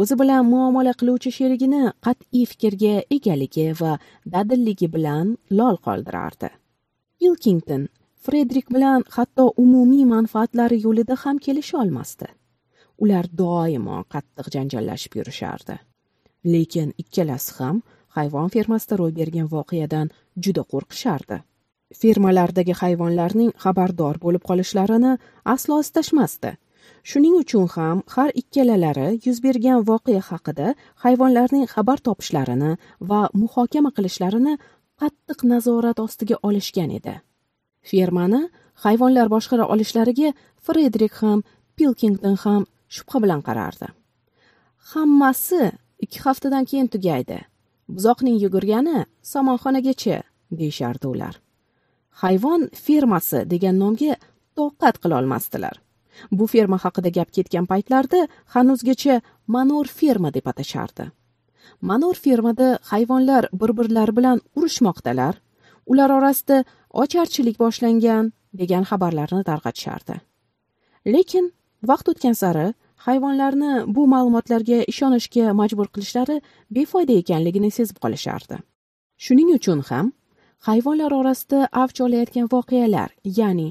[0.00, 3.92] o'zi bilan muomala qiluvchi sherigini qat'iy fikrga egaligi va
[4.34, 6.50] dadilligi bilan lol qoldirardi.
[7.22, 7.82] Pilkington
[8.24, 12.26] frederik bilan hatto umumiy manfaatlari yo'lida ham kelisha olmasdi.
[13.02, 15.76] Ular doimo qattiq janjallashib yurishardi.
[16.52, 17.76] Lekin ikkalasi ham
[18.16, 20.10] hayvon fermasida ro'y bergan voqeadan
[20.44, 21.38] juda qo'rqishardi.
[22.00, 25.12] Fermalardagi hayvonlarning xabardor bo'lib qolishlarini
[25.54, 26.52] aslo istashmasdi.
[27.10, 32.72] Shuning uchun ham har ikkalalari yuz bergan voqea haqida hayvonlarning xabar topishlarini
[33.10, 34.54] va muhokama qilishlarini
[35.02, 37.14] qattiq nazorat ostiga olishgan edi.
[37.90, 38.42] Fermani
[38.84, 40.32] hayvonlar boshqara olishlariga
[40.66, 41.42] frederik ham
[41.76, 42.62] pilkington ham
[42.94, 43.88] shubha bilan qarardi.
[44.92, 45.62] Hammasi
[46.04, 47.38] ikki haftadan keyin tugaydi.
[47.94, 48.98] Buzoqning yugurgani
[49.32, 50.18] somonxonagacha
[50.58, 51.34] deyishardi ular.
[52.22, 54.14] Hayvon fermasi degan nomga
[54.58, 55.76] toqat qilolmasdilar
[56.38, 58.20] bu ferma haqida gap ketgan paytlarda
[58.54, 59.20] hanuzgacha
[59.54, 61.04] manor ferma deb atashardi.
[61.80, 65.34] Manor fermada hayvonlar bir birlari bilan urushmoqdalar.
[65.86, 66.64] Ular orasida
[67.02, 70.16] ocharchilik boshlangan degan xabarlarni tarqatishardi
[71.06, 72.66] lekin vaqt o'tgan sari
[73.06, 78.58] hayvonlarni bu ma'lumotlarga ishonishga majbur qilishlari befoyda ekanligini sezib qolishardi.
[79.24, 80.12] Shuning uchun ham
[80.68, 83.68] hayvonlar orasida avj olayotgan voqealar ya'ni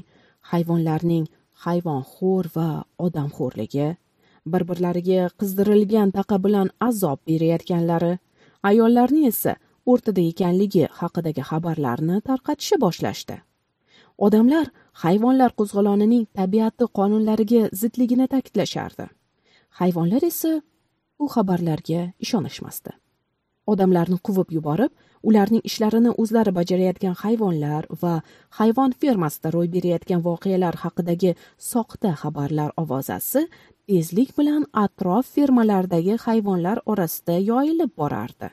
[0.52, 1.26] hayvonlarning
[1.64, 2.68] hayvonxo'r va
[3.06, 3.88] odamxo'rligi
[4.46, 8.18] bir birlariga qizdirilgan taqa bilan azob berayotganlari
[8.70, 9.56] ayollarni esa
[9.92, 13.36] o'rtada ekanligi haqidagi xabarlarni tarqatishni boshlashdi.
[14.26, 14.66] Odamlar
[15.04, 19.06] hayvonlar qo'zg'olonining tabiati qonunlariga zidligini ta'kidlashardi.
[19.80, 20.52] Hayvonlar esa
[21.18, 22.90] bu xabarlarga ishonishmasdi.
[23.74, 24.92] Odamlarni quvib yuborib
[25.28, 28.14] ularning ishlarini o'zlari bajarayotgan hayvonlar va
[28.58, 31.30] hayvon fermasida ro'y berayotgan voqealar haqidagi
[31.72, 33.42] soxta xabarlar ovozasi
[33.88, 38.48] tezlik bilan atrof fermalardagi hayvonlar orasida yoyilib borardi.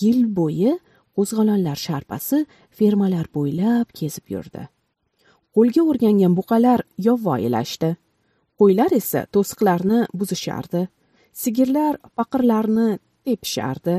[0.00, 0.72] Yil bo'yi
[1.16, 2.44] qo'zg'olonlar sharpasi
[2.78, 4.62] fermalar bo'ylab kezib yurdi.
[5.56, 7.90] Qo'lga o'rgangan buqalar yovvoyilashdi.
[8.60, 10.82] Qo'ylar esa to'siqlarni buzishardi.
[11.42, 12.88] Sigirlar paqirlarni
[13.24, 13.96] tepishardi.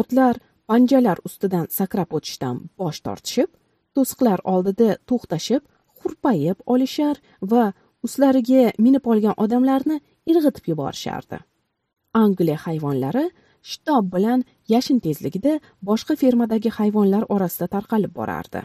[0.00, 0.36] Otlar
[0.68, 3.50] panjalar ustidan sakrab o'tishdan bosh tortishib
[3.94, 5.62] to'siqlar oldida to'xtashib
[6.00, 7.16] hurpayib olishar
[7.52, 7.64] va
[8.06, 10.00] ustlariga minib olgan odamlarni
[10.30, 11.38] irg'itib yuborishardi.
[12.24, 13.26] Angliya hayvonlari
[13.70, 18.62] shitob bilan yashin tezligida boshqa fermadagi hayvonlar orasida tarqalib borardi.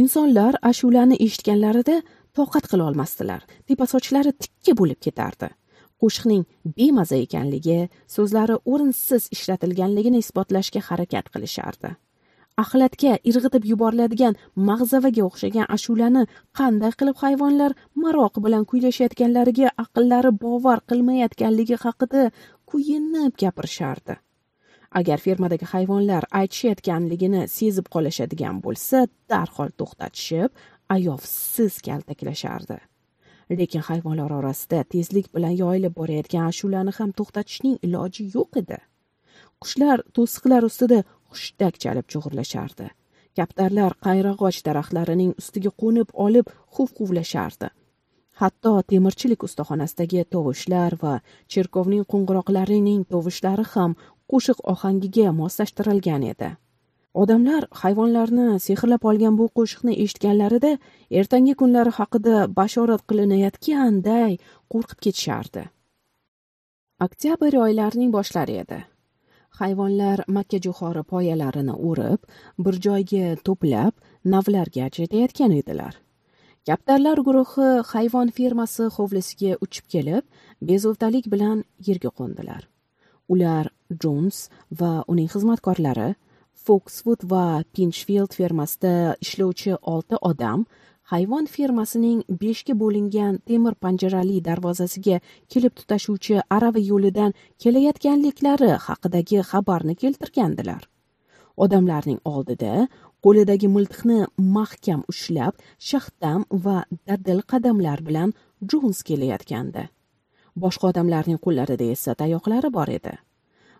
[0.00, 1.96] Insonlar ashulani eshitganlarida
[2.38, 3.40] toqat qila olmasdilar.
[3.68, 5.48] Tepasochlari tikka bo'lib ketardi.
[6.04, 6.44] Qo'shiqning
[6.78, 7.76] bemaza ekanligi
[8.14, 11.90] so'zlari o'rinsiz ishlatilganligini isbotlashga harakat qilishardi.
[12.62, 14.36] Axlatga irg'itib yuboriladigan
[14.68, 16.22] mag'zavaga o'xshagan ashulani
[16.58, 22.22] qanday qilib hayvonlar maroq bilan kuylashayotganlariga aqllari bovar qilmayotganligi haqida
[22.70, 24.18] kuyinib gapirishardi.
[25.00, 30.50] Agar fermadagi hayvonlar aytishayotganligini sezib qolishadigan bo'lsa darhol to'xtatishib
[30.96, 32.78] ayovsiz kaltaklashardi
[33.50, 38.78] lekin hayvonlar orasida tezlik bilan yoyilib borayotgan ashulani ham to'xtatishning iloji yo'q edi.
[39.62, 40.98] Qushlar to'siqlar ustida
[41.30, 42.90] hushtak chalib chug'urlashardi
[43.38, 47.68] kaptarlar qayrag'och daraxtlarining ustiga qo'nib olib huv huvlashardi
[48.40, 51.14] hatto temirchilik ustaxonasidagi tovushlar va
[51.52, 53.96] cherkovning qo'ng'iroqlarining tovushlari ham
[54.30, 56.48] qo'shiq ohangiga moslashtirilgan edi.
[57.22, 60.72] Odamlar hayvonlarni sehrlab olgan bu qo'shiqni eshitganlarida
[61.20, 64.32] ertangi kunlari haqida bashorat qilinayotganday
[64.72, 65.64] qo'rqib ketishardi.
[67.06, 68.80] Oktyabr oylarining boshlari edi.
[69.60, 72.20] Hayvonlar makkajo'xori poyalarini o'rib
[72.64, 73.92] bir joyga to'plab
[74.34, 75.94] navlarga ajratayotgan edilar.
[76.68, 80.24] Kaptarlar guruhi hayvon fermasi hovlisiga uchib kelib
[80.70, 82.62] bezovtalik bilan yerga qo'ndilar.
[83.32, 83.70] Ular
[84.02, 84.38] jons
[84.80, 86.08] va uning xizmatkorlari
[86.54, 90.64] Foxwood va pinchfield fermasida ishlovchi olti odam
[91.12, 95.18] hayvon fermasining beshga bo'lingan temir panjarali darvozasiga
[95.52, 100.82] kelib tutashuvchi arava yo'lidan kelayotganliklari haqidagi xabarni keltirgandilar.
[101.64, 102.86] Odamlarning oldida
[103.24, 104.18] qo'lidagi miltiqni
[104.56, 108.32] mahkam ushlab shahdam va dadil qadamlar bilan
[108.72, 109.84] jons kelayotgandi.
[110.62, 113.14] Boshqa odamlarning qo'llarida esa tayoqlari bor edi.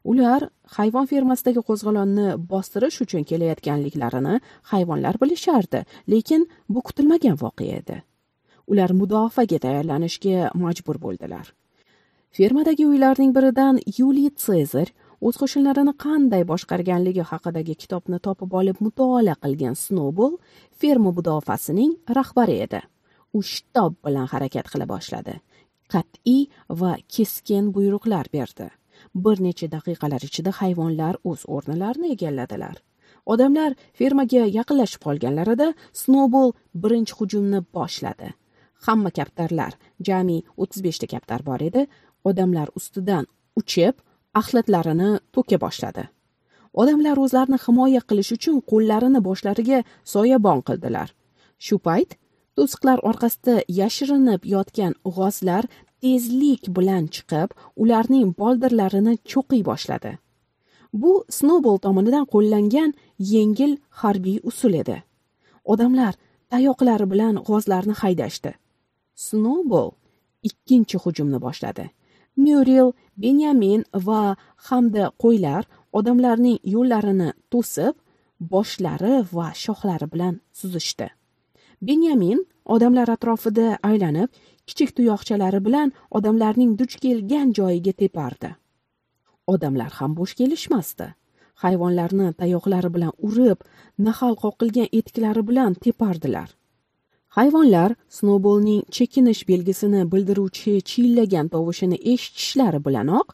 [0.05, 4.35] Ular hayvon fermasidagi qo'zg'olonni bostirish uchun kelayotganliklarini
[4.73, 7.97] hayvonlar bilishardi lekin bu kutilmagan voqea edi.
[8.71, 11.47] Ular mudofaaga tayyorlanishga majbur bo'ldilar.
[12.37, 14.89] Fermadagi uylarning biridan yuliy sezar
[15.27, 20.33] o'z qo'shinlarini qanday boshqarganligi haqidagi kitobni topib olib mutolaa qilgan snobol
[20.81, 22.81] ferma mudofaasining rahbari edi.
[23.37, 25.37] U shtob bilan harakat qila boshladi
[25.93, 26.43] qat'iy
[26.81, 28.67] va keskin buyruqlar berdi.
[29.15, 32.77] Bir necha daqiqalar ichida hayvonlar o'z o'rnilarini egalladilar.
[33.33, 35.69] Odamlar fermaga yaqinlashib qolganlarida
[36.03, 36.51] snobol
[36.83, 38.33] birinchi hujumni boshladi.
[38.87, 39.73] Hamma kaptarlar
[40.09, 41.87] jami o'ttiz beshta kaptar bor edi
[42.31, 43.25] odamlar ustidan
[43.61, 43.95] uchib
[44.41, 46.05] axlatlarini to'ka boshladi.
[46.83, 49.81] Odamlar o'zlarini himoya qilish uchun qo'llarini boshlariga
[50.13, 51.09] soyabon qildilar.
[51.67, 52.19] Shu payt
[52.59, 55.65] to'siqlar orqasida yashirinib yotgan g'ozlar
[56.05, 57.51] tezlik bilan chiqib
[57.83, 60.13] ularning boldirlarini cho'qiy boshladi.
[61.03, 62.91] Bu snobol tomonidan qo'llangan
[63.33, 64.97] yengil harbiy usul edi.
[65.73, 66.15] Odamlar
[66.53, 68.53] tayoqlari bilan g'ozlarni haydashdi.
[69.27, 69.91] Snobol
[70.49, 71.85] ikkinchi hujumni boshladi.
[72.43, 72.89] Myuril
[73.25, 74.23] benyamin va
[74.69, 75.63] hamda qo'ylar
[75.99, 77.95] odamlarning yo'llarini to'sib
[78.53, 81.09] boshlari va shoxlari bilan suzishdi.
[81.89, 82.39] Benyamin
[82.75, 84.29] odamlar atrofida aylanib
[84.69, 88.51] kichik tuyoqchalari bilan odamlarning duch kelgan joyiga tepardi.
[89.47, 91.07] Odamlar ham bo'sh kelishmasdi.
[91.63, 93.59] Hayvonlarni tayoqlari bilan urib
[94.07, 96.49] nahal qoqilgan etiklari bilan tepardilar.
[97.37, 103.27] Hayvonlar snowballning chekinish belgisini bildiruvchi chillagan tovushini eshitishlari bilanoq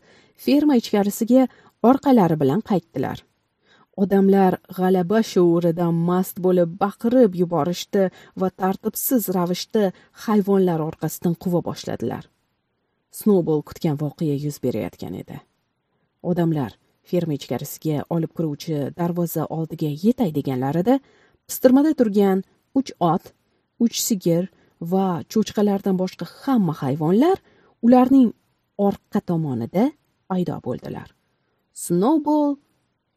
[0.45, 1.43] ferma ichkarisiga
[1.91, 3.19] orqalari bilan qaytdilar.
[4.03, 8.05] Odamlar g'alaba shuuridan mast bo'lib baqirib yuborishdi
[8.41, 9.85] va tartibsiz ravishda
[10.25, 12.25] hayvonlar orqasidan quva boshladilar.
[13.19, 15.37] Snobol kutgan voqea yuz berayotgan edi.
[16.31, 16.73] Odamlar
[17.11, 20.95] ferma ichkarisiga olib kiruvchi darvoza oldiga yetay deganlarida
[21.49, 22.45] pistirmada turgan
[22.79, 23.33] uch ot
[23.85, 24.45] uch sigir
[24.93, 27.37] va cho'chqalardan boshqa hamma hayvonlar
[27.87, 28.29] ularning
[28.89, 29.85] orqa tomonida
[30.31, 31.09] paydo bo'ldilar.
[31.85, 32.57] Snowball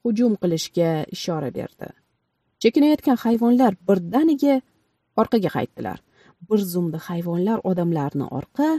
[0.03, 1.89] hujum qilishga ishora berdi.
[2.61, 4.55] Chekinayotgan hayvonlar birdaniga
[5.21, 5.99] orqaga qaytdilar.
[6.49, 8.69] Bir zumda hayvonlar odamlarni orqa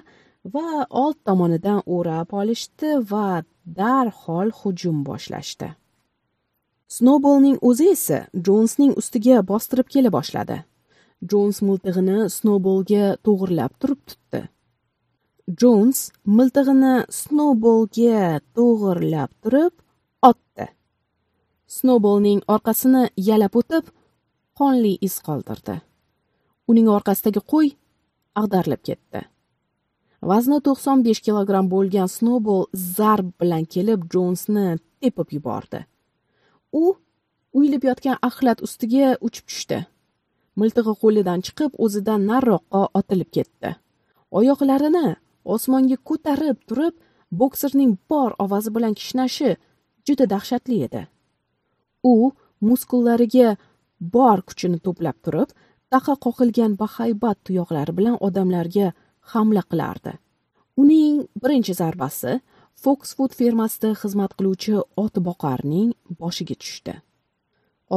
[0.54, 3.42] va old tomonidan o'rab olishdi va
[3.78, 5.68] darhol hujum boshlashdi.
[6.96, 10.58] Snoubolning o'zi esa jonsning ustiga bostirib kela boshladi.
[11.30, 14.42] Jons miltig'ini snoubolga to'g'irlab turib tutdi.
[15.60, 15.98] Jons
[16.36, 18.20] miltig'ini snoubolga
[18.56, 19.74] to'g'irlab turib
[21.66, 23.88] snowballning orqasini yalab o'tib
[24.58, 25.76] qonli iz qoldirdi.
[26.70, 27.70] Uning orqasidagi qo'y
[28.40, 29.22] ag'darilib ketdi.
[30.30, 32.64] Vazni to'qson besh kilogramm bo'lgan snowball
[32.98, 34.66] zarb bilan kelib jonsni
[35.00, 35.80] tepib yubordi.
[36.72, 36.84] U
[37.58, 39.78] uyilib yotgan axlat ustiga uchib tushdi.
[40.60, 43.74] Miltig'i qo'lidan chiqib o'zidan nariroqqa otilib ketdi.
[44.38, 45.08] Oyoqlarini
[45.54, 46.94] osmonga ko'tarib turib
[47.40, 49.50] bokserning bor ovozi bilan kishnashi
[50.06, 51.02] juda dahshatli edi.
[52.12, 52.32] U
[52.68, 53.56] muskullariga
[54.16, 55.48] bor kuchini to'plab turib
[55.92, 58.86] taqa qoqilgan bahaybat tuyoqlari bilan odamlarga
[59.32, 60.12] hamla qilardi.
[60.82, 62.32] Uning birinchi zarbasi
[62.84, 65.90] foksfud fermasida xizmat qiluvchi otboqarning
[66.20, 66.94] boshiga tushdi.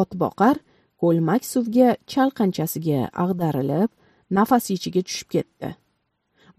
[0.02, 0.56] Otboqar
[1.02, 3.90] ko'lmak suvga chalqanchasiga ag'darilib
[4.38, 5.70] nafasi ichiga tushib ketdi.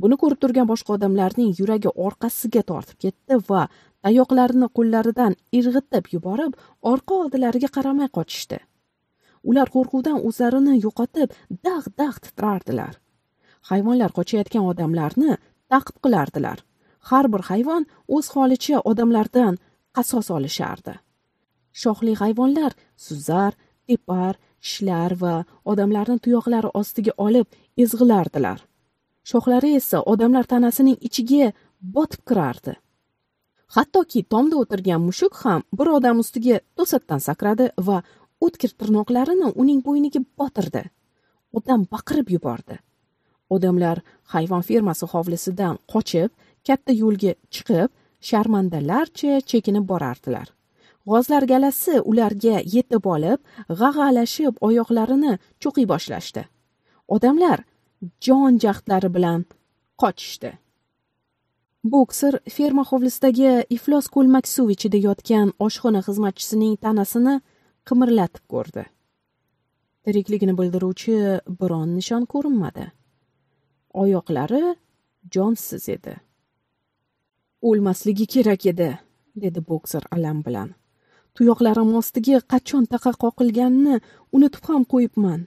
[0.01, 3.63] Buni ko'rib turgan boshqa odamlarning yuragi orqasiga tortib ketdi va
[4.05, 6.53] tayoqlarini qo'llaridan irg'itib yuborib
[6.93, 8.59] orqa oldilariga qaramay qochishdi.
[9.49, 11.29] Ular qo'rquvdan o'zlarini yo'qotib
[11.67, 12.95] dag' dag' titrardilar.
[13.71, 15.37] Hayvonlar qochayotgan odamlarni
[15.73, 16.59] taqib qilardilar.
[17.09, 19.55] Har bir hayvon o'z holicha odamlardan
[19.97, 20.95] qasos olishardi.
[21.81, 22.73] Shoxli hayvonlar
[23.07, 23.53] suzar
[23.87, 25.35] tepar tishlar va
[25.71, 27.47] odamlarni tuyoqlari ostiga olib
[27.83, 28.59] ezg'ilardilar.
[29.31, 31.53] Shoxlari esa odamlar tanasining ichiga
[31.95, 32.75] botib kirardi.
[33.77, 37.99] Hattoki tomda o'tirgan mushuk ham bir odam ustiga to'satdan sakradi va
[38.47, 40.83] o'tkir tirnoqlarini uning bo'yniga botirdi.
[41.59, 42.77] Odam baqirib yubordi.
[43.55, 44.03] Odamlar
[44.35, 46.31] hayvon fermasi hovlisidan qochib
[46.67, 47.91] katta yo'lga chiqib
[48.29, 50.49] sharmandalarcha chekinib borardilar.
[51.09, 53.41] G'ozlar galasi ularga yetib olib
[53.81, 56.43] g'ag'alashib oyoqlarini cho'qiy boshlashdi.
[57.15, 57.59] Odamlar
[58.25, 59.45] jon jahdlari bilan
[60.03, 60.51] qochishdi.
[61.85, 67.41] Bokser ferma hovlisidagi iflos ko'lmak suv ichida yotgan oshxona xizmatchisining tanasini
[67.89, 68.85] qimirlatib ko'rdi.
[70.05, 71.15] Tirikligini bildiruvchi
[71.61, 72.87] biron nishon ko'rinmadi.
[73.95, 74.75] Oyoqlari
[75.35, 76.15] jonsiz edi.
[77.63, 78.91] O'lmasligi kerak edi
[79.37, 80.75] dedi bokser alam bilan.
[81.35, 84.01] Tuyoqlarim ostiga qachon taqa qoqilganini
[84.33, 85.47] unutib ham qo'yibman.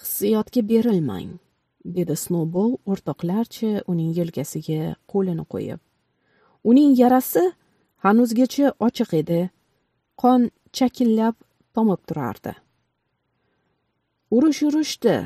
[0.00, 1.38] Hissiyotga berilmang.
[1.84, 5.80] Dedi snowball o'rtoqlarcha uning yelkasiga qo'lini qo'yib.
[6.70, 7.44] Uning yarasi
[8.04, 9.40] hanuzgacha ochiq edi.
[10.20, 11.36] Qon chakillab
[11.74, 12.52] tomib turardi.
[14.36, 15.16] Urush urushdi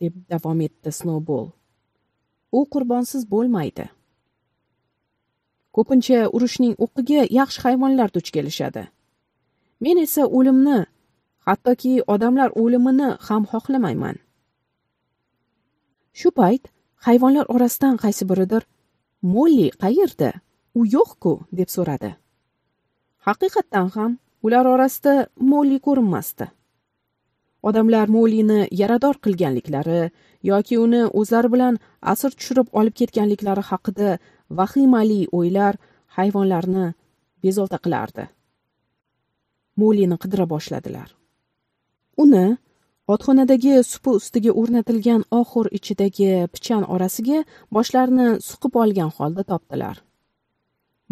[0.00, 1.48] deb davom etdi snowball.
[2.52, 3.86] U qurbonsiz bo'lmaydi.
[5.76, 8.84] Ko'pincha urushning o'qiga yaxshi hayvonlar duch kelishadi.
[9.84, 10.78] Men esa o'limni
[11.46, 14.16] hattoki odamlar o'limini ham xohlamayman.
[16.18, 16.64] Shu payt
[17.06, 18.62] hayvonlar orasidan qaysi biridir
[19.34, 20.30] molli qayerda?
[20.78, 22.10] U yo'qku deb so'radi.
[23.26, 24.12] Haqiqatdan ham
[24.46, 25.14] ular orasida
[25.52, 26.46] molli ko'rinmasdi.
[27.68, 30.02] Odamlar mollini yarador qilganliklari
[30.50, 31.78] yoki uni o'zlari bilan
[32.12, 34.10] asir tushirib olib ketganliklari haqida
[34.58, 35.74] vahimali o'ylar
[36.16, 36.86] hayvonlarni
[37.44, 38.24] bezovta qilardi.
[39.80, 41.08] Mollini qidira boshladilar.
[42.22, 42.46] Uni
[43.12, 47.38] otxonadagi supa ustiga o'rnatilgan oxur ichidagi pichan orasiga
[47.76, 49.96] boshlarini suqib olgan holda topdilar.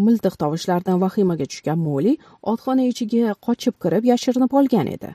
[0.07, 2.13] Miltiq tovushlaridan vahimaga tushgan moli
[2.53, 5.11] otxona ichiga qochib kirib yashirinib olgan edi.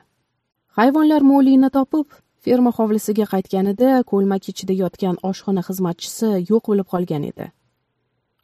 [0.78, 7.46] Hayvonlar molini topib ferma hovlisiga qaytganida ko'lmak ichida yotgan oshxona xizmatchisi yo'q bo'lib qolgan edi.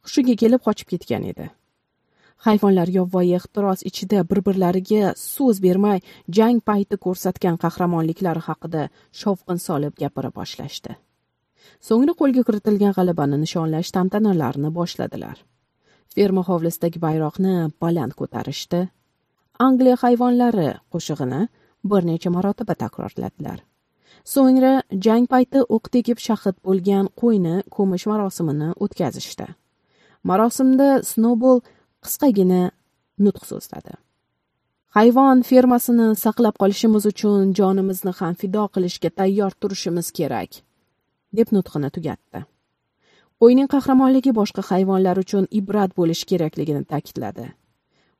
[0.04, 1.50] Hushiga kelib qochib ketgan edi.
[2.46, 6.00] Hayvonlar yovvoyi ehtiros ichida bir birlariga so'z bermay
[6.38, 8.82] jang payti ko'rsatgan qahramonliklari haqida
[9.20, 10.92] shovqin solib gapira boshlashdi.
[11.88, 15.36] So'ngra qo'lga kiritilgan g'alabani nishonlash tantanalarini boshladilar.
[16.14, 18.80] Ferma hovlisidagi bayroqni baland ko'tarishdi.
[19.66, 21.40] Angliya hayvonlari qo'shig'ini
[21.90, 23.58] bir necha marotaba takrorladilar.
[24.34, 24.72] So'ngra
[25.06, 29.46] jang payti o'q tegib shahid bo'lgan qo'yni ko'mish marosimini o'tkazishdi.
[30.28, 31.60] Marosimda snowball
[32.04, 32.60] qisqagina
[33.24, 33.94] nutq so'zladi.
[34.96, 40.62] Hayvon fermasini saqlab qolishimiz uchun jonimizni ham fido qilishga tayyor turishimiz kerak
[41.36, 42.40] deb nutqini tugatdi.
[43.40, 47.46] Qo'yning qahramonligi boshqa hayvonlar uchun ibrat bo'lishi kerakligini ta'kidladi.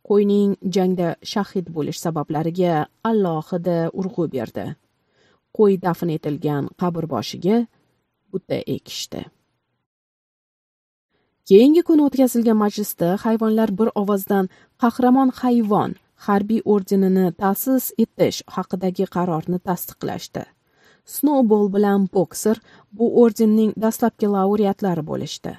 [0.09, 2.75] Qo'yning jangda shahid bo'lish sabablariga
[3.11, 4.67] alohida urg'u berdi.
[5.57, 7.57] Qo'y dafn etilgan qabr boshiga
[8.33, 9.25] buta ekishdi.
[11.49, 14.49] Keyingi kuni o'tkazilgan majlisda hayvonlar bir ovozdan
[14.83, 15.95] qahramon hayvon
[16.27, 20.43] harbiy ordenini ta'sis etish haqidagi qarorni tasdiqlashdi.
[21.15, 22.61] Snowball bilan bokser
[22.99, 25.53] bu ordenning dastlabki laureatlari bo'lishdi.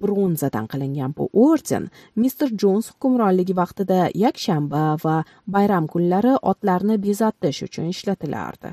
[0.00, 1.84] Bronzadan qilingan bu orden
[2.22, 5.16] mister jons hukmronligi vaqtida yakshanba va
[5.54, 8.70] bayram kunlari otlarni bezatish uchun ishlatilardi.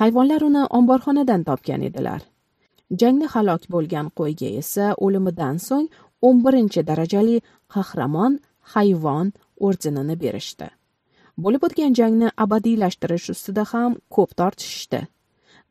[0.00, 2.20] Hayvonlar uni omborxonadan topgan edilar.
[2.90, 5.86] Jangda halok bo'lgan qo'yga esa o'limidan so'ng
[6.26, 7.36] o'n birinchi darajali
[7.74, 8.38] qahramon
[8.74, 9.32] hayvon
[9.66, 10.68] ordenini berishdi.
[11.42, 15.00] Bo'lib o'tgan jangni abadiylashtirish ustida ham ko'p tortishishdi.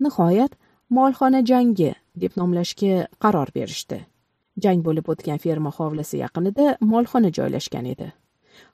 [0.04, 0.56] Nihoyat
[0.98, 1.92] molxona jangi
[2.22, 4.00] deb nomlashga qaror berishdi.
[4.64, 8.08] Jang bo'lib o'tgan ferma hovlisi yaqinida molxona joylashgan edi.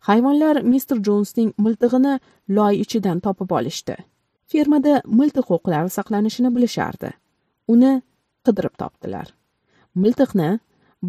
[0.07, 2.13] Hayvonlar mister jonsning miltig'ini
[2.57, 3.95] loy ichidan topib olishdi.
[4.51, 7.09] Fermada miltiq o'qlari saqlanishini bilishardi.
[7.73, 7.93] Uni
[8.47, 9.27] qidirib topdilar.
[10.03, 10.49] Miltiqni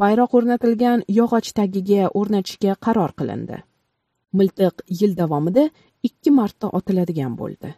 [0.02, 3.58] bayroq o'rnatilgan yog'och tagiga o'rnatishga qaror qilindi.
[4.38, 5.64] Miltiq yil davomida
[6.08, 7.70] ikki marta otiladigan bo'ldi.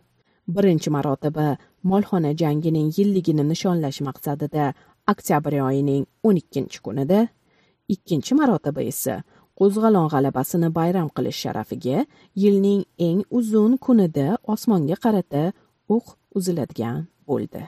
[0.54, 1.46] Birinchi marotaba
[1.90, 4.64] molxona jangining yilligini nishonlash maqsadida
[5.12, 7.20] oktyabr oyining o'n ikkinchi kunida
[7.94, 9.14] ikkinchi marotaba esa
[9.58, 12.04] qo'zg'alon g'alabasini bayram qilish sharafiga
[12.42, 15.42] yilning eng uzun kunida osmonga qarata
[15.94, 16.06] o'q
[16.38, 16.96] uziladigan
[17.28, 17.62] bo'ldi.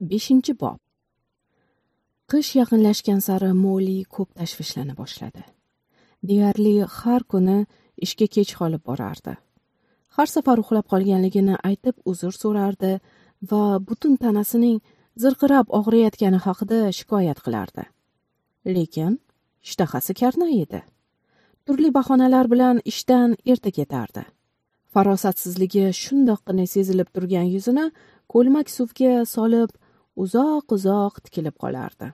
[0.00, 0.78] Beshinchi bob.
[2.30, 5.42] Qish yaqinlashgan sari moli ko'p tashvishlana boshladi.
[6.28, 7.66] Deyarli har kuni
[8.04, 9.34] ishga kech qolib borardi.
[10.16, 12.92] Har safar uxlab qolganligini aytib uzr so'rardi
[13.50, 14.78] va butun tanasining
[15.22, 17.84] zirqirab og'riyotgani haqida shikoyat qilardi.
[18.66, 19.18] Lekin
[19.64, 20.82] ishtahasi karna edi.
[21.66, 24.22] Turli bahonalar bilan ishdan erta ketardi.
[24.92, 27.90] Farosatsizligi shundoqqina sezilib turgan yuzini
[28.32, 29.70] ko'lmak suvga solib
[30.24, 32.12] uzoq uzoq tikilib qolardi.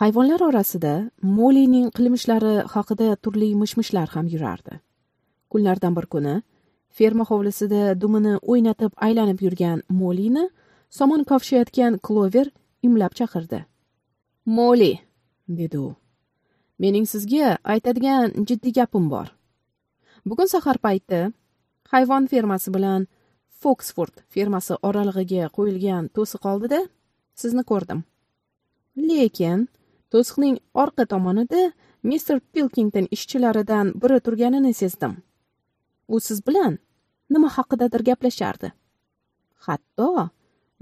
[0.00, 0.94] Hayvonlar orasida
[1.38, 4.74] molining qilmishlari haqida turli mishmishlar ham yurardi.
[5.50, 6.34] Kunlardan bir kuni
[6.98, 10.44] ferma hovlisida dumini o'ynatib aylanib yurgan molini
[10.98, 12.46] somon kovshayotgan klover
[12.86, 13.60] imlab chaqirdi.
[14.56, 14.92] Moli
[15.60, 15.90] dedi u
[16.82, 19.28] mening sizga aytadigan jiddiy gapim bor.
[20.28, 21.20] Bugun sahar payti
[21.92, 23.06] hayvon fermasi bilan
[23.62, 26.80] foksford fermasi oralig'iga qo'yilgan to'siq oldida
[27.42, 28.00] sizni ko'rdim.
[29.08, 29.68] Lekin
[30.12, 31.62] to'siqning orqa tomonida
[32.10, 35.12] mister pilkington ishchilaridan biri turganini sezdim.
[36.08, 36.78] U siz bilan
[37.30, 38.72] nima haqidadir gaplashardi.
[39.66, 40.30] Hatto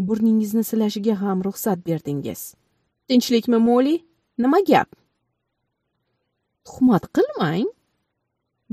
[0.06, 2.54] burningizni silashiga ham ruxsat berdingiz.
[3.09, 3.96] Tinchlikmi moli
[4.38, 4.88] nima gap?
[6.66, 7.66] Tuhmat qilmang.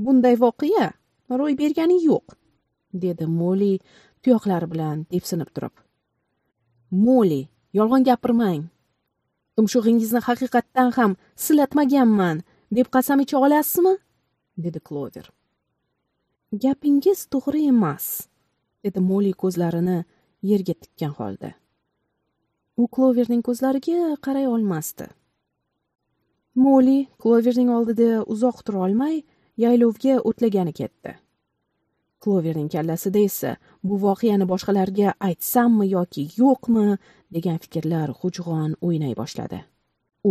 [0.04, 0.86] Bunday voqea
[1.38, 2.36] ro'y bergani yo'q
[3.02, 3.72] dedi moli
[4.22, 5.74] tuyoqlari bilan depsinib turib.
[6.90, 7.42] Moli
[7.72, 8.68] yolg'on gapirmang.
[9.56, 12.44] Tumshug'ingizni haqiqatdan ham silatmaganman
[12.76, 13.96] deb qasam icha olasizmi?
[14.64, 15.26] dedi klover
[16.52, 18.06] gapingiz to'g'ri emas
[18.84, 19.98] dedi moli ko'zlarini
[20.50, 21.50] yerga tikkan holda.
[22.80, 25.06] U kloverning ko'zlariga qaray olmasdi.
[26.54, 29.22] Moli kloverning oldida uzoq tura olmay
[29.64, 31.16] yaylovga o'tlagani ketdi.
[32.22, 36.86] Kloverning kallasida esa bu voqeani boshqalarga aytsammi yoki yo'qmi
[37.36, 39.60] degan fikrlar g'ujg'on o'ynay boshladi.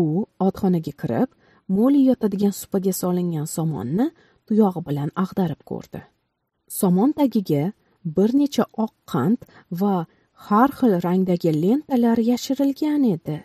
[0.02, 1.30] U otxonaga kirib
[1.78, 4.08] moli yotadigan supaga solingan somonni
[4.48, 6.02] tuyog'i bilan ag'darib ko'rdi.
[6.80, 7.64] Somon tagiga
[8.18, 9.40] bir necha oq qand
[9.82, 9.96] va
[10.48, 13.38] har xil rangdagi lentalar yashirilgan edi.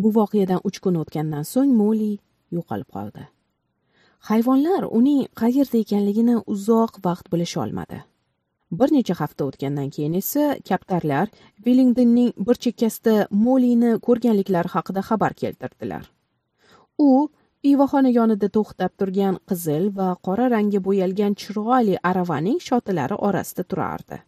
[0.00, 2.12] Bu voqeadan uch kun o'tgandan so'ng moli
[2.56, 3.22] yo'qolib qoldi.
[4.28, 7.98] Hayvonlar uning qayerda ekanligini uzoq vaqt bilisholmadi
[8.70, 11.28] bir necha hafta o'tgandan keyin esa kaptarlar
[11.66, 16.04] villingdonning bir chekkasida molini ko'rganliklari haqida xabar keltirdilar.
[16.98, 17.28] U
[17.62, 24.18] pivoxona yonida to'xtab turgan qizil va qora rangga bo'yalgan chiroyli aravaning shotilari orasida turardi.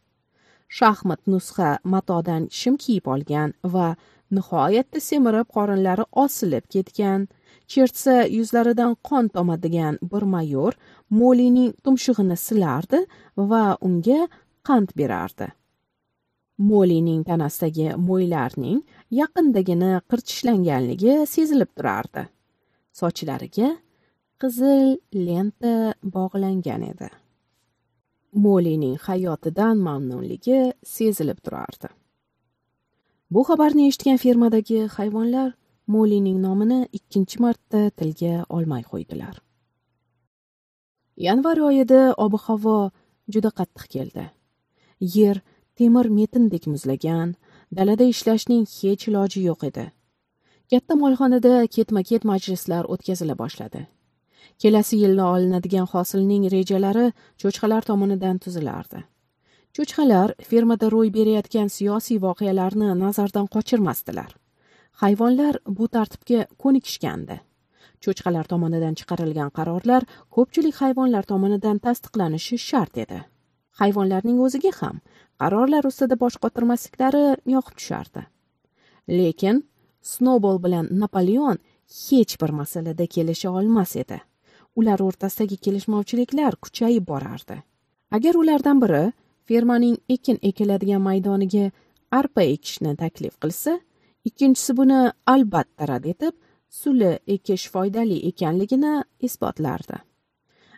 [0.78, 3.88] Shaxmat nusxa matodan shim kiyib olgan va
[4.36, 7.28] nihoyatda semirib qorinlari osilib ketgan
[7.72, 10.72] chertsa yuzlaridan qon tomadigan bir mayor
[11.10, 13.04] molining tumshug'ini silardi
[13.36, 14.26] va unga
[14.66, 15.48] qand berardi.
[16.58, 18.80] Molining tanasidagi mo'ylarning
[19.20, 22.24] yaqindagina qirtishlanganligi sezilib turardi.
[23.00, 23.76] Sochlariga
[24.40, 27.10] qizil lenta bog'langan edi.
[28.32, 31.88] Molining hayotidan mamnunligi sezilib turardi.
[33.30, 35.54] Bu xabarni eshitgan fermadagi hayvonlar
[35.86, 39.45] molining nomini ikkinchi marta tilga olmay qo'ydilar.
[41.16, 42.90] Yanvar oyida ob havo
[43.32, 44.24] juda qattiq keldi.
[45.00, 45.40] Yer
[45.76, 47.34] temir metindek muzlagan
[47.76, 49.86] dalada ishlashning hech iloji yo'q edi.
[50.70, 53.86] Katta molxonada ketma ket majlislar o'tkazila boshladi.
[54.62, 59.02] Kelasi yilda olinadigan hosilning rejalari cho'chqalar tomonidan tuzilardi.
[59.76, 64.30] Cho'chqalar fermada ro'y berayotgan siyosiy voqealarni nazardan qochirmasdilar.
[65.02, 67.36] Hayvonlar bu tartibga ko'nikishgandi.
[68.06, 70.02] Cho'chqalar tomonidan chiqarilgan qarorlar
[70.36, 73.18] ko'pchilik hayvonlar tomonidan tasdiqlanishi shart edi.
[73.80, 75.00] Hayvonlarning o'ziga ham
[75.42, 78.22] qarorlar ustida bosh qotirmasliklari yoqib tushardi.
[79.18, 79.62] Lekin
[80.12, 81.58] snobol bilan napoleon
[82.06, 84.18] hech bir masalada kelisha olmas edi.
[84.78, 87.56] Ular o'rtasidagi kelishmovchiliklar kuchayib borardi.
[88.16, 89.04] Agar ulardan biri
[89.48, 91.70] fermaning ekin ekiladigan maydoniga
[92.10, 93.78] arpa ekishni taklif qilsa
[94.28, 94.98] ikkinchisi buni
[95.34, 96.34] albatta rad etib
[96.70, 99.98] suli ekish foydali ekanligini isbotlardi.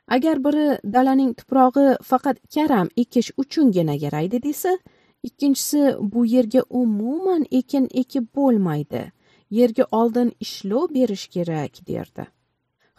[0.09, 4.79] Agar biri dalaning tuprog'i faqat karam ekish uchungina yaraydi desa
[5.23, 9.03] ikkinchisi bu yerga umuman ekin ekib bo'lmaydi.
[9.51, 12.25] Yerga oldin ishlov berish kerak derdi.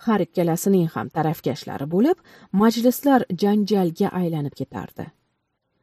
[0.05, 2.17] Har ikkalasining ham tarafkashlari bo'lib
[2.61, 5.05] majlislar janjalga aylanib ketardi.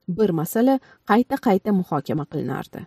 [0.09, 0.79] Bir masala
[1.11, 2.87] qayta qayta muhokama qilinardi.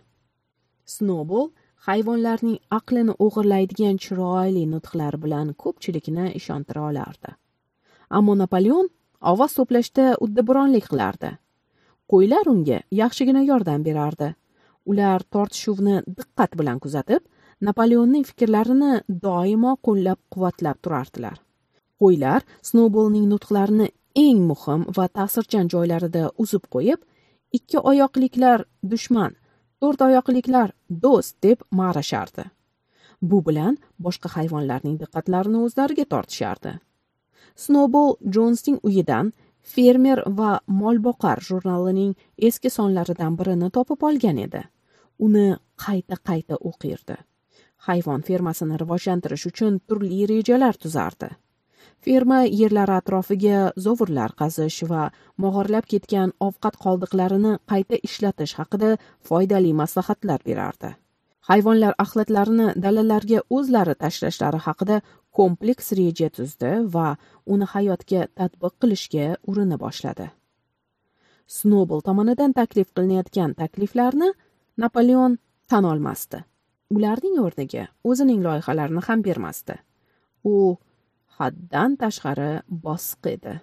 [0.84, 1.50] Snobol
[1.86, 7.30] hayvonlarning aqlini o'g'irlaydigan chiroyli nutqlar bilan ko'pchilikni ishontira olardi.
[8.18, 8.88] Ammo napoleon
[9.32, 11.30] ovoz to'plashda uddaburonlik qilardi.
[12.12, 14.28] Qo'ylar unga yaxshigina yordam berardi.
[14.90, 17.22] Ular tortishuvni diqqat bilan kuzatib
[17.68, 18.92] napoleonning fikrlarini
[19.26, 21.36] doimo qo'llab quvvatlab turardilar.
[22.02, 23.88] Qo'ylar snoubolning nutqlarini
[24.26, 27.00] eng muhim va ta'sirchan joylarida uzib qo'yib
[27.58, 29.36] ikki oyoqliklar dushman
[29.80, 30.72] to'rt oyoqliklar
[31.04, 32.50] do'st deb ma'rashardi
[33.22, 36.72] bu bilan boshqa hayvonlarning diqqatlarini o'zlariga tortishardi.
[37.56, 39.32] Snowball jonsning uyidan
[39.72, 40.52] fermer va
[40.82, 42.14] molboqar jurnalining
[42.48, 44.62] eski sonlaridan birini topib olgan edi.
[45.18, 45.46] Uni
[45.84, 47.16] qayta qayta o'qirdi.
[47.88, 51.28] Hayvon fermasini rivojlantirish uchun turli rejalar tuzardi.
[52.04, 55.02] Ferma yerlari atrofiga zovurlar qazish va
[55.44, 58.90] mog'orlab ketgan ovqat qoldiqlarini qayta ishlatish haqida
[59.28, 60.90] foydali maslahatlar berardi.
[61.50, 65.00] Hayvonlar axlatlarini dalalarga o'zlari tashlashlari haqida
[65.38, 67.06] kompleks reja tuzdi va
[67.54, 70.28] uni hayotga tatbiq qilishga urina boshladi.
[71.56, 74.30] Snobl tomonidan taklif qilinayotgan takliflarni
[74.82, 75.38] napoleon
[75.70, 76.44] tan olmasdi.
[76.94, 79.74] Ularning o'rniga o'zining loyihalarini ham bermasdi.
[80.52, 80.76] U
[81.40, 82.52] haddan tashqari
[82.84, 83.54] bosiq edi.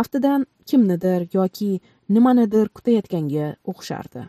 [0.00, 1.70] Aftidan kimnidir yoki
[2.14, 4.22] nimanidir kutayotganga o'xshardi.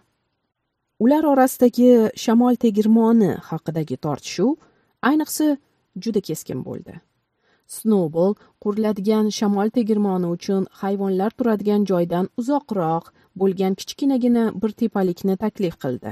[1.03, 1.91] Ular orasidagi
[2.23, 4.51] shamol tegirmoni haqidagi tortishuv
[5.09, 5.47] ayniqsa
[6.03, 6.93] juda keskin bo'ldi.
[7.75, 13.11] Snoubol quriladigan shamol tegirmoni uchun hayvonlar turadigan joydan uzoqroq
[13.41, 16.11] bo'lgan kichkinagina bir tepalikni taklif qildi.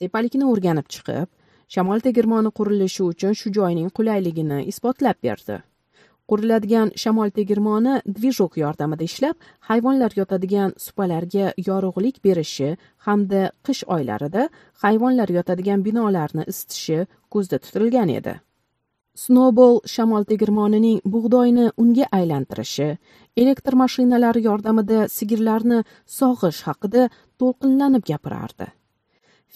[0.00, 1.28] Tepalikni o'rganib chiqib
[1.74, 5.56] shamol tegirmoni qurilishi uchun shu joyning qulayligini isbotlab berdi.
[6.30, 9.36] Quriladigan shamol tegirmoni dvijok yordamida ishlab
[9.68, 12.70] hayvonlar yotadigan supalarga yorug'lik berishi
[13.06, 14.48] hamda qish oylarida
[14.84, 16.98] hayvonlar yotadigan binolarni isitishi
[17.30, 18.34] ko'zda tutilgan edi.
[19.16, 22.88] Snowball shamol tegirmonining bug'doyni unga aylantirishi
[23.42, 25.78] elektr mashinalari yordamida sigirlarni
[26.18, 27.08] sog'ish haqida
[27.40, 28.66] to'lqinlanib gapirardi.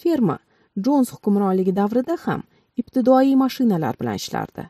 [0.01, 0.37] Ferma
[0.85, 2.41] jons hukmronligi davrida ham
[2.81, 4.63] ibtidoiy mashinalar bilan ishlardi.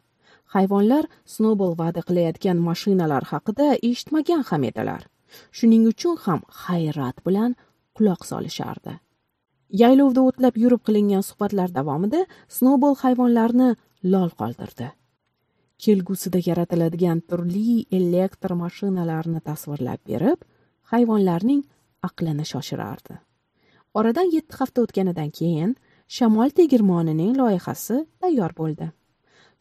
[0.55, 5.01] Hayvonlar snobol va'da qilayotgan mashinalar haqida eshitmagan ham edilar.
[5.57, 7.55] Shuning uchun ham hayrat bilan
[7.97, 8.93] quloq solishardi.
[9.81, 12.21] Yaylovda o'tlab yurib qilingan suhbatlar davomida
[12.57, 13.69] snobol hayvonlarni
[14.13, 14.87] lol qoldirdi.
[15.83, 20.39] Kelgusida yaratiladigan turli elektr mashinalarni tasvirlab berib
[20.91, 21.61] hayvonlarning
[22.07, 23.15] aqlini shoshirardi.
[23.97, 25.71] Oradan yetti hafta o'tganidan keyin
[26.17, 28.87] shamol tegirmonining loyihasi tayyor bo'ldi.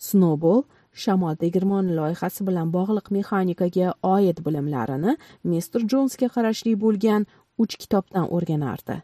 [0.09, 0.63] Snobol
[0.93, 5.17] shamol tegirmoni loyihasi bilan bog'liq mexanikaga oid bilimlarini
[5.53, 7.27] mister jonsga qarashli bo'lgan
[7.59, 8.97] uch kitobdan o'rganardi.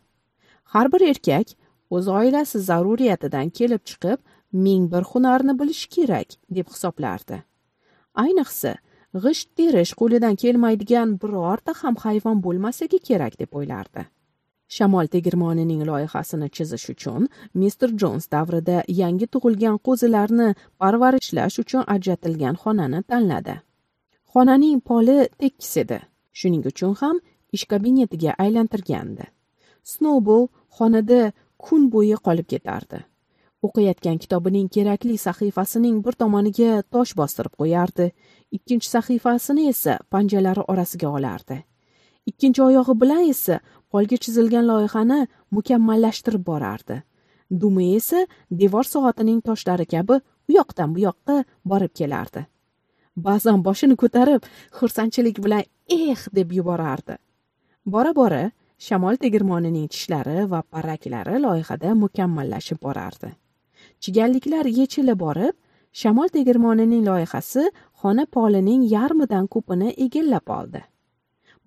[0.73, 1.55] Har bir erkak
[1.91, 4.19] o'z oilasi zaruriyatidan kelib chiqib
[4.53, 7.43] ming bir hunarni bilishi kerak deb hisoblardi.
[8.25, 8.75] Ayniqsa
[9.25, 14.07] g'isht terish qo'lidan kelmaydigan birorta ham hayvon bo'lmasligi kerak deb o'ylardi.
[14.69, 20.49] Shamol tegirmonining loyihasini chizish uchun mister jons davrida yangi tug'ilgan qo'zilarni
[20.81, 23.57] parvarishlash uchun ajratilgan xonani tanladi.
[24.33, 25.99] Xonaning poli tekis edi
[26.39, 27.17] shuning uchun ham
[27.57, 29.27] ish kabinetiga aylantirgandi.
[29.93, 31.21] Snoubol xonada
[31.65, 32.99] kun bo'yi qolib ketardi.
[33.67, 38.11] O'qiyotgan kitobining kerakli sahifasining bir tomoniga tosh bostirib qo'yardi
[38.57, 41.57] ikkinchi sahifasini esa panjalari orasiga olardi.
[42.31, 43.61] Ikkinchi oyog'i bilan esa
[43.93, 45.21] qo'lga chizilgan loyihani
[45.57, 47.03] mukammallashtirib borardi.
[47.61, 52.47] Dumi esa devor soatining toshlari kabi u yoqdan bu yoqqa borib kelardi.
[53.17, 54.43] Ba'zan boshini ko'tarib
[54.79, 56.21] xursandchilik bilan eh!
[56.39, 57.17] deb yuborardi.
[57.87, 63.31] Bora bora shamol tegirmonining tishlari va parraklari loyihada mukammallashib borardi.
[64.03, 65.55] Chigalliklar yechila borib
[65.93, 67.71] shamol tegirmonining loyihasi
[68.03, 70.83] xona polining yarmidan ko'pini egallab oldi.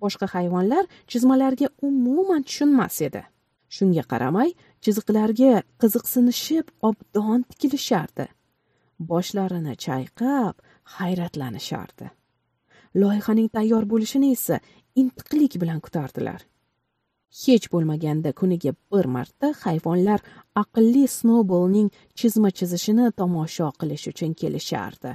[0.04, 3.22] Boshqa hayvonlar chizmalarga umuman tushunmas edi.
[3.76, 4.50] Shunga qaramay
[4.84, 8.26] chiziqlarga qiziqsinishib obdon tikilishardi.
[9.10, 10.56] Boshlarini chayqab
[10.97, 12.08] hayratlanishardi.
[13.02, 14.60] Loyihaning tayyor bo'lishini esa
[15.02, 16.41] intiqlik bilan kutardilar.
[17.43, 20.20] Hech bo'lmaganda kuniga bir marta hayvonlar
[20.62, 21.89] aqlli snoubolning
[22.20, 25.12] chizma chizishini tomosha qilish uchun kelishardi.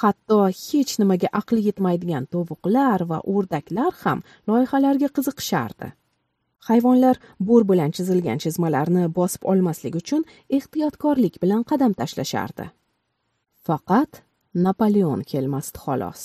[0.00, 5.88] Hatto hech nimaga aqli yetmaydigan tovuqlar va o'rdaklar ham loyihalarga qiziqishardi.
[6.68, 7.16] Hayvonlar
[7.48, 10.22] bo'r bilan chizilgan chizmalarni bosib olmaslik uchun
[10.58, 12.68] ehtiyotkorlik bilan qadam tashlashardi.
[13.66, 14.22] Faqat
[14.66, 16.22] napoleon kelmasdi xolos.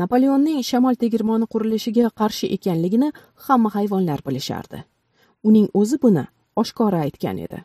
[0.00, 3.08] Napoleonning shamol tegirmoni qurilishiga qarshi ekanligini
[3.46, 4.84] hamma hayvonlar bilishardi.
[5.48, 6.24] Uning o'zi buni
[6.62, 7.58] oshkora aytgan edi.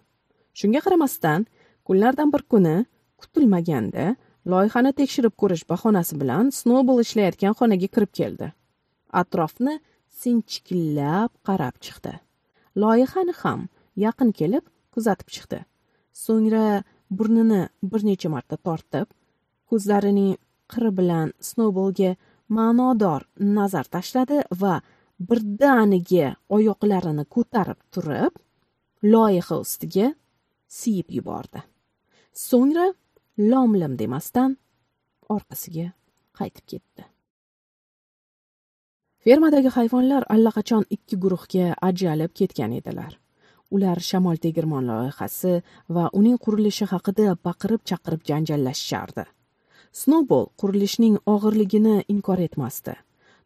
[0.60, 1.45] Shunga qaramasdan
[1.88, 2.76] kunlardan bir kuni
[3.22, 4.16] kutilmaganda
[4.51, 8.47] loyihani tekshirib ko'rish bahonasi bilan snobl ishlayotgan xonaga kirib keldi.
[9.21, 9.75] Atrofni
[10.21, 12.13] sinchiklab qarab chiqdi.
[12.81, 13.67] Loyihani ham
[14.05, 15.59] yaqin kelib kuzatib chiqdi.
[16.23, 16.83] So'ngra
[17.17, 19.07] burnini bir necha marta tortib
[19.69, 20.35] ko'zlarining
[20.71, 22.11] qiri bilan snoubolga
[22.57, 23.21] ma'nodor
[23.57, 24.75] nazar tashladi va
[25.29, 26.27] birdaniga
[26.57, 28.33] oyoqlarini ko'tarib turib
[29.13, 30.07] loyiha ustiga
[30.79, 31.61] siyib yubordi.
[32.47, 32.85] So'ngra
[33.38, 34.55] lom lim demasdan
[35.29, 35.91] orqasiga
[36.39, 37.03] qaytib ketdi.
[39.25, 43.19] Fermadagi hayvonlar allaqachon ikki guruhga ajralib ketgan edilar.
[43.71, 45.53] Ular shamol tegirmon loyihasi
[45.95, 49.25] va uning qurilishi haqida baqirib chaqirib janjallashishardi.
[49.91, 52.93] Snowball qurilishning og'irligini inkor etmasdi.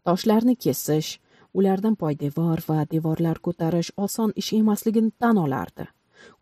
[0.06, 1.18] Toshlarni kesish
[1.54, 5.86] ulardan poydevor va devorlar ko'tarish oson ish emasligini tan olardi.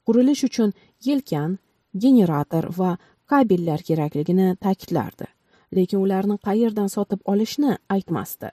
[0.05, 0.73] Qurilish uchun
[1.07, 1.59] yelkan
[1.93, 2.97] generator va
[3.31, 5.27] kabellar kerakligini ta'kidlardi
[5.75, 8.49] lekin ularni qayerdan sotib olishni aytmasdi.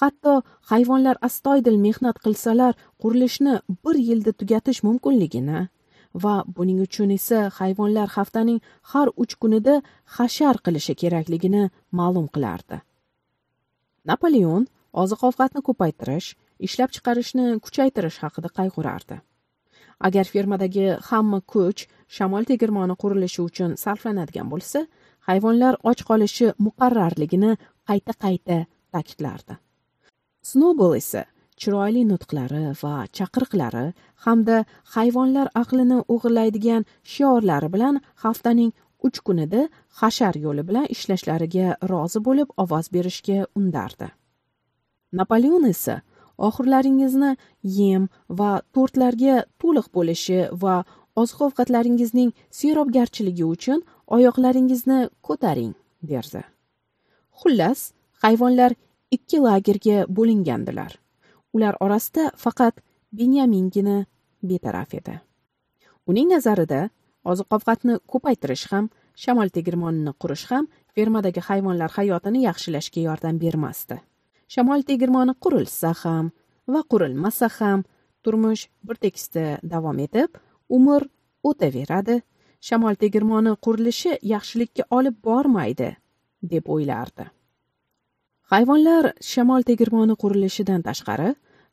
[0.00, 3.54] Hatto hayvonlar astoydil mehnat qilsalar qurilishni
[3.84, 5.68] bir yilda tugatish mumkinligini
[6.24, 8.60] va buning uchun esa hayvonlar haftaning
[8.92, 9.74] har uch kunida
[10.18, 11.64] hashar qilishi kerakligini
[11.98, 12.80] ma'lum qilardi.
[14.10, 14.66] Napoleon
[15.02, 16.28] oziq ovqatni ko'paytirish
[16.66, 19.20] ishlab chiqarishni kuchaytirish haqida qayg'urardi.
[20.06, 21.86] Agar fermadagi hamma kuch
[22.16, 24.86] shamol tegirmoni qurilishi uchun sarflanadigan bo'lsa
[25.28, 27.52] hayvonlar och qolishi muqarrarligini
[27.88, 28.56] qayta qayta
[28.92, 29.54] ta'kidlardi.
[30.50, 31.22] Snowball esa
[31.60, 33.86] chiroyli nutqlari va chaqiriqlari
[34.24, 34.56] hamda
[34.94, 36.82] hayvonlar aqlini o'g'irlaydigan
[37.12, 38.70] shiorlari bilan haftaning
[39.06, 39.60] uch kunida
[40.00, 44.08] hashar yo'li bilan ishlashlariga rozi bo'lib ovoz berishga undardi.
[45.18, 45.94] Napoleon esa
[46.48, 47.30] oxirlaringizni
[47.78, 48.08] yem
[48.40, 50.76] va tortlarga to'liq bo'lishi va
[51.22, 52.30] oziq ovqatlaringizning
[52.60, 53.82] serobgarchiligi uchun
[54.16, 55.74] oyoqlaringizni ko'taring
[56.10, 56.42] derdi.
[57.40, 57.80] Xullas
[58.24, 58.76] hayvonlar
[59.16, 60.92] ikki lagerga bo'lingandilar.
[61.56, 62.80] Ular orasida faqat
[63.12, 64.04] benyamingina
[64.42, 65.16] betaraf edi.
[66.10, 66.88] Uning nazarida
[67.32, 68.90] oziq ovqatni ko'paytirish ham
[69.22, 73.98] shamol tegirmonini qurish ham fermadagi hayvonlar hayotini yaxshilashga yordam bermasdi.
[74.52, 76.30] Shamol tegirmoni qurilsa ham
[76.72, 77.84] va qurilmasa ham
[78.24, 80.30] turmush bir tekisda davom etib
[80.76, 81.06] umr
[81.48, 82.16] o'taveradi.
[82.68, 85.90] Shamol tegirmoni qurilishi yaxshilikka olib bormaydi
[86.52, 87.24] deb o'ylardi.
[88.52, 91.30] Hayvonlar shamol tegirmoni qurilishidan tashqari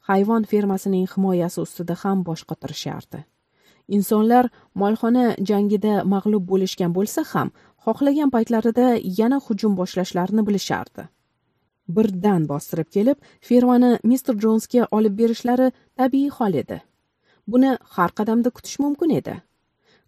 [0.10, 3.26] hayvon fermasining himoyasi ustida ham bosh qotirishardi
[3.96, 4.50] insonlar
[4.82, 7.52] molxona jangida mag'lub bo'lishgan bo'lsa ham
[7.86, 8.88] xohlagan paytlarida
[9.20, 11.04] yana hujum boshlashlarini bilishardi.
[11.96, 13.18] Birdan bostirib kelib
[13.50, 16.80] fermani mister jonsga olib berishlari tabiiy hol edi.
[17.48, 19.36] Buni har qadamda kutish mumkin edi.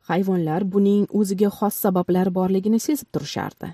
[0.10, 3.70] Hayvonlar buning o'ziga xos sabablari borligini sezib turishardi.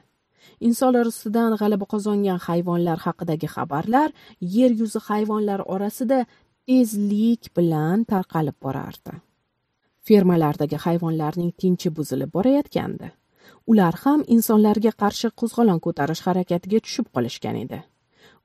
[0.67, 4.09] Insonlar ustidan g'alaba qozongan hayvonlar haqidagi xabarlar
[4.55, 6.19] yer yuzi hayvonlar orasida
[6.67, 9.13] tezlik bilan tarqalib borardi.
[10.07, 13.09] Fermalardagi hayvonlarning tinchi buzilib borayotgandi.
[13.71, 17.79] Ular ham insonlarga qarshi qo'zg'olon ko'tarish harakatiga tushib qolishgan edi.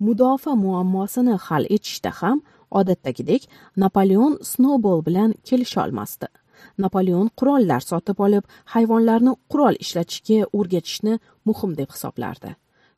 [0.07, 2.39] Mudofaa muammosini hal etishda ham
[2.81, 3.43] odatdagidek
[3.83, 6.29] napoleon snowball bilan kelisholmasdi
[6.79, 12.55] napoleon qurollar sotib olib hayvonlarni qurol ishlatishga o'rgatishni muhim deb hisoblardi.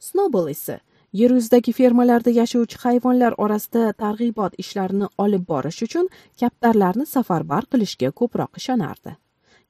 [0.09, 0.79] Snowball esa
[1.21, 6.09] yer yuzidagi fermalarda yashovchi hayvonlar orasida targ'ibot ishlarini olib borish uchun
[6.41, 9.17] kaptarlarni safarbar qilishga ko'proq ishonardi.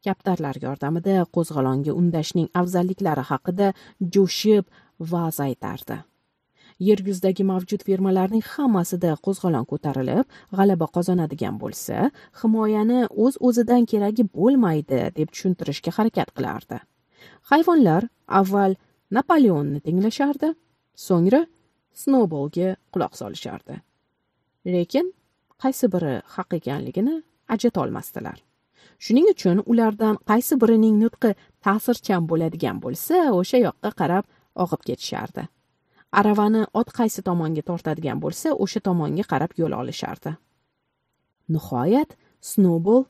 [0.06, 3.68] Kaptarlar yordamida qo'zg'olonga undashning afzalliklari haqida
[4.14, 4.64] jo'shib
[5.12, 6.02] va'z aytardi.
[6.88, 10.26] Yer yuzidagi mavjud fermalarning hammasida qo'zg'olon ko'tarilib
[10.58, 12.10] g'alaba qozonadigan bo'lsa
[12.42, 16.78] himoyani o'z o'zidan keragi bo'lmaydi deb tushuntirishga harakat qilardi.
[17.50, 18.08] Hayvonlar
[18.40, 18.78] avval
[19.16, 20.54] napoleonni tinglashardi
[21.06, 21.42] so'ngra
[22.02, 23.74] snowballga quloq solishardi.
[24.74, 25.12] Lekin
[25.62, 27.16] qaysi biri haq ekanligini
[27.54, 28.38] ajratolmasdilar
[29.04, 31.30] shuning uchun ulardan qaysi birining nutqi
[31.66, 34.24] ta'sirchan bo'ladigan bo'lsa o'sha yoqqa qarab
[34.64, 35.42] og'ib ketishardi.
[36.20, 40.32] Aravani ot qaysi tomonga tortadigan bo'lsa o'sha tomonga qarab yo'l olishardi.
[41.54, 42.10] Nihoyat
[42.50, 43.04] snowball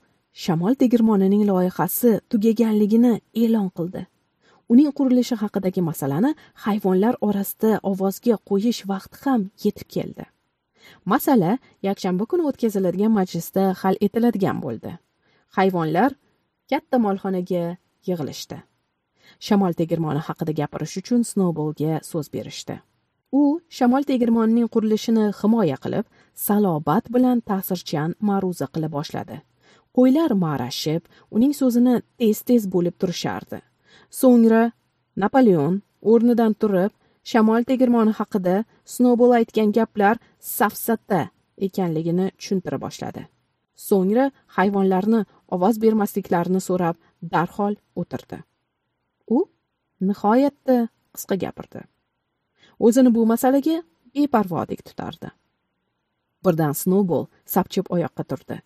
[0.45, 4.03] shamol tegirmonining loyihasi tugaganligini e'lon qildi.
[4.73, 6.31] Uning qurilishi haqidagi masalani
[6.65, 10.25] hayvonlar orasida ovozga qo'yish vaqti ham yetib keldi.
[11.13, 14.93] Masala yakshanba kuni o'tkaziladigan majlisda hal etiladigan bo'ldi.
[15.57, 16.11] Hayvonlar
[16.71, 17.65] katta molxonaga
[18.09, 18.59] yig'ilishdi.
[19.47, 22.79] Shamol tegirmoni haqida gapirish uchun snowballga so'z berishdi.
[23.33, 26.07] U shamol tegirmonining qurilishini himoya qilib
[26.47, 29.39] salobat bilan ta'sirchan ma'ruza qila boshladi.
[29.97, 31.03] Qo'ylar ma'rashib
[31.37, 33.59] uning so'zini tez tez bo'lib turishardi.
[34.21, 34.63] So'ngra
[35.23, 35.75] napoleon
[36.13, 36.93] o'rnidan turib
[37.31, 38.57] shamol tegirmoni haqida
[38.95, 40.17] snobol aytgan gaplar
[40.57, 41.23] safsata
[41.67, 43.23] ekanligini tushuntira boshladi.
[43.89, 44.27] So'ngra
[44.57, 45.21] hayvonlarni
[45.55, 46.97] ovoz bermasliklarini so'rab
[47.33, 48.39] darhol o'tirdi.
[49.37, 49.39] U
[50.09, 50.77] nihoyatda
[51.15, 51.81] qisqa gapirdi.
[52.81, 53.83] O'zini bu masalaga
[54.15, 55.31] beparvodek tutardi.
[56.45, 58.57] Birdan snowball sapchib oyoqqa turdi.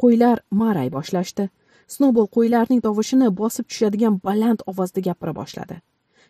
[0.00, 1.48] Qo'ylar ma'ray boshlashdi.
[1.94, 5.76] Snowball qo'ylarning tovushini bosib tushadigan baland ovozda gapira boshladi.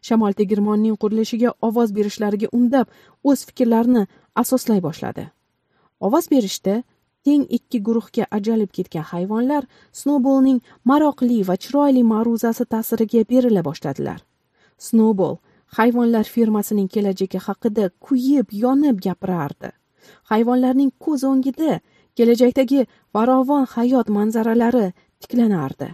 [0.06, 2.86] Shamol tegirmonning qurilishiga ovoz berishlariga undab
[3.30, 4.02] o'z fikrlarini
[4.42, 5.24] asoslay boshladi.
[6.06, 6.82] Ovoz berishda
[7.24, 9.64] teng ikki guruhga ajalib ketgan hayvonlar
[10.00, 14.20] snowballning maroqli va chiroyli ma'ruzasi ta'siriga berila boshladilar.
[14.86, 15.36] Snowball
[15.78, 19.70] hayvonlar fermasining kelajagi haqida kuyib yonib gapirardi.
[20.30, 21.80] Hayvonlarning ko'z o'ngida
[22.16, 22.80] kelajakdagi
[23.12, 24.86] farovon hayot manzaralari
[25.20, 25.88] tiklanardi.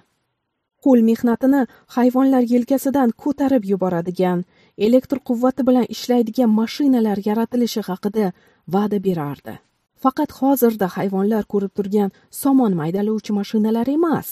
[0.84, 1.62] Qo'l mehnatini
[1.96, 4.44] hayvonlar yelkasidan ko'tarib yuboradigan
[4.86, 8.26] elektr quvvati bilan ishlaydigan mashinalar yaratilishi haqida
[8.74, 9.54] va'da berardi.
[10.02, 12.10] Faqat hozirda hayvonlar ko'rib turgan
[12.42, 14.28] somon maydalovchi mashinalar emas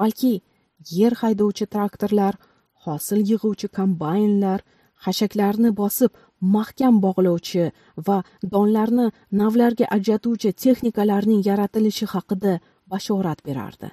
[0.00, 0.32] balki
[0.98, 2.34] yer haydovchi traktorlar
[2.84, 4.60] hosil yig'uvchi kombaynlar
[5.04, 6.10] xashaklarni bosib
[6.54, 7.64] mahkam bog'lovchi
[8.06, 8.18] va
[8.52, 9.06] donlarni
[9.40, 12.52] navlarga ajratuvchi texnikalarning yaratilishi haqida
[12.90, 13.88] bashorat berardi.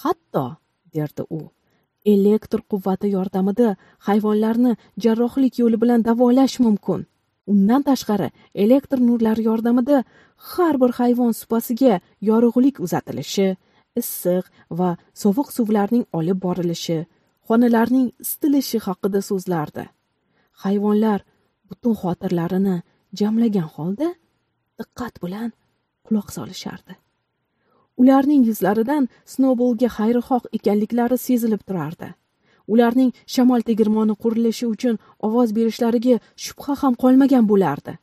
[0.00, 0.44] Hatto
[0.94, 1.40] derdi u
[2.14, 3.76] elektr quvvati yordamida
[4.06, 7.06] hayvonlarni jarrohlik yo'li bilan davolash mumkin.
[7.52, 8.28] Undan tashqari
[8.64, 10.04] elektr nurlari yordamida
[10.52, 13.48] har bir hayvon supasiga yorug'lik uzatilishi
[14.00, 14.44] issiq
[14.78, 14.90] va
[15.22, 16.98] sovuq suvlarning olib borilishi
[17.48, 19.84] xonalarning isitilishi haqida so'zlardi.
[20.64, 21.20] Hayvonlar
[21.68, 22.76] butun xotirlarini
[23.20, 24.08] jamlagan holda
[24.78, 25.50] diqqat bilan
[26.06, 26.94] quloq solishardi.
[28.00, 32.08] Ularning yuzlaridan snowballga xayrixoh ekanliklari sezilib turardi.
[32.72, 37.94] Ularning shamol tegirmoni qurilishi uchun ovoz berishlariga shubha ham qolmagan bo'lardi.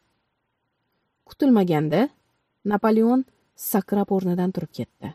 [1.30, 2.02] Kutilmaganda
[2.72, 3.26] napoleon
[3.72, 5.10] sakrab o'rnidan turib ketdi.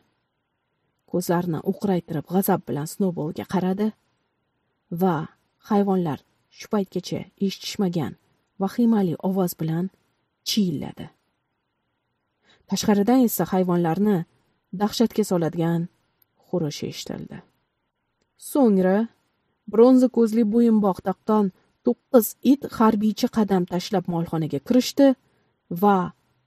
[1.10, 3.88] Ko'zlarini o'qraytirib g'azab bilan snowballga qaradi
[5.02, 5.16] va
[5.70, 6.18] hayvonlar
[6.58, 8.12] shu paytgacha eshitishmagan
[8.62, 9.86] vahimali ovoz bilan
[10.48, 11.06] chiyilladi.
[12.70, 14.18] Tashqaridan esa hayvonlarni
[14.80, 15.82] dahshatga soladigan
[16.46, 17.38] xurish eshitildi.
[18.50, 18.96] So'ngra
[19.72, 21.50] bronza ko'zli bo'yinbog' taqqan
[21.86, 25.08] to'qqiz it harbiycha qadam tashlab molxonaga kirishdi
[25.82, 25.98] va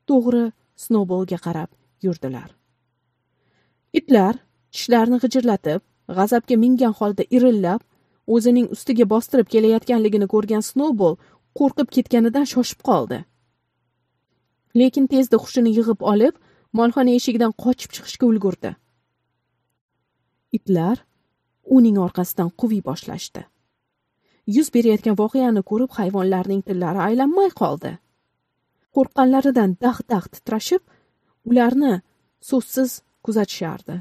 [0.10, 0.46] to'g'ri
[0.84, 1.70] snowballga qarab
[2.06, 2.50] yurdilar.
[4.00, 4.34] Itlar
[4.74, 5.82] tishlarini g'ijirlatib
[6.18, 7.82] g'azabga mingan holda irillab
[8.36, 11.16] o'zining ustiga bostirib kelayotganligini ko'rgan snowball
[11.60, 13.20] qo'rqib ketganidan shoshib qoldi.
[14.80, 16.36] Lekin tezda hushini yig'ib olib
[16.80, 18.72] molxona eshigidan qochib chiqishga ulgurdi.
[20.58, 20.98] Itlar
[21.78, 23.44] uning orqasidan quviy boshlashdi.
[24.56, 27.92] Yuz berayotgan voqeani ko'rib hayvonlarning tillari aylanmay qoldi.
[28.96, 30.84] Qo'rqqanlaridan dah dah titrashib
[31.50, 31.94] ularni
[32.50, 32.92] so'zsiz
[33.26, 33.98] kuzatishardi.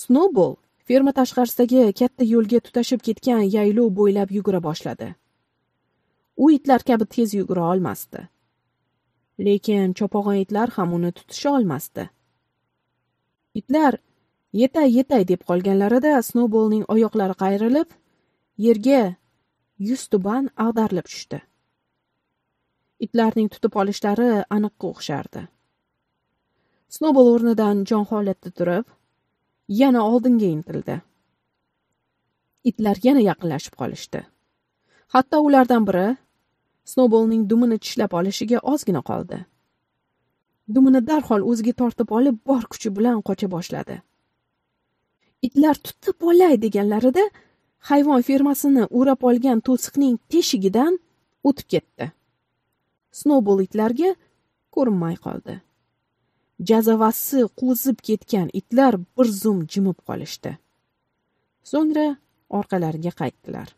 [0.00, 0.54] Snowball
[0.92, 5.06] ferma tashqarisidagi katta yo'lga tutashib ketgan yaylov bo'ylab yugura boshladi.
[6.42, 8.20] U itlar kabi tez yugura olmasdi.
[9.46, 12.04] Lekin chopog'on itlar ham uni tutisha olmasdi.
[13.60, 13.98] Itlar
[14.62, 17.98] yetay yetay deb qolganlarida snowballning oyoqlari qayrilib
[18.66, 19.02] yerga
[19.90, 21.40] yuztuban ag'darilib tushdi.
[23.06, 25.48] Itlarning tutib olishlari aniqqa o'xshardi.
[26.96, 28.98] Snowball o'rnidan jon holatda turib
[29.68, 31.00] yana oldinga intildi.
[32.64, 34.20] Itlar yana yaqinlashib qolishdi.
[35.14, 36.16] Hatto ulardan biri
[36.84, 39.38] snowballning dumini tishlab olishiga ozgina qoldi.
[40.74, 43.96] Dumini darhol o'ziga tortib olib bor kuchi bilan qocha boshladi.
[45.46, 47.24] Itlar tutib olay deganlarida
[47.90, 50.98] hayvon fermasini o'rab olgan to'siqning teshigidan
[51.48, 52.06] o'tib ketdi.
[53.20, 54.14] Snowball itlarga
[54.74, 55.54] ko'rinmay qoldi.
[56.70, 60.52] Jazavasi qo'zib ketgan itlar bir zum jimib qolishdi.
[61.70, 62.06] So'ngra
[62.58, 63.68] orqalariga qaytdilar.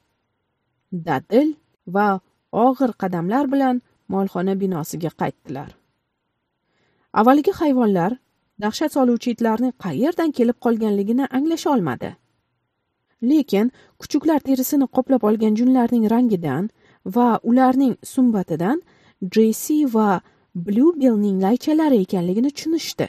[1.06, 1.54] Dadil
[1.94, 2.08] va
[2.66, 3.80] og'ir qadamlar bilan
[4.14, 5.70] molxona binosiga qaytdilar.
[7.20, 8.12] Avvalgi hayvonlar
[8.62, 12.10] dahshat soluvchi itlarning qayerdan kelib qolganligini anglasha olmadi.
[13.30, 16.64] Lekin kuchuklar terisini qoplab olgan junlarning rangidan
[17.14, 18.82] va ularning sumbatidan
[19.34, 20.20] dresi va
[20.54, 23.08] Bluebellning laychalari ekanligini tushunishdi.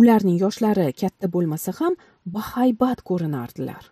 [0.00, 1.98] Ularning yoshlari katta bo'lmasa ham
[2.36, 3.82] bahaybat ko'rinardilar.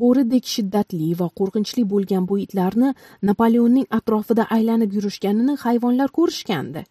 [0.00, 2.94] Bo'ridek shiddatli va qo'rqinchli bo'lgan bu itlarni
[3.30, 6.86] napoleonning atrofida aylanib yurishganini hayvonlar ko'rishgandi.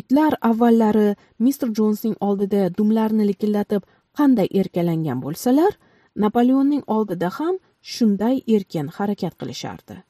[0.00, 1.10] Itlar avvallari
[1.44, 1.74] Mr.
[1.76, 3.82] Jonesning oldida dumlarini likillatib
[4.18, 5.72] qanday erkalangan bo'lsalar
[6.14, 7.54] napoleonning oldida ham
[7.94, 10.02] shunday erkin harakat qilishardi.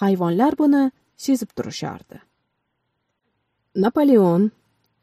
[0.00, 0.86] Hayvonlar buni
[1.16, 2.28] sezib turishardi.
[3.74, 4.50] Napoleon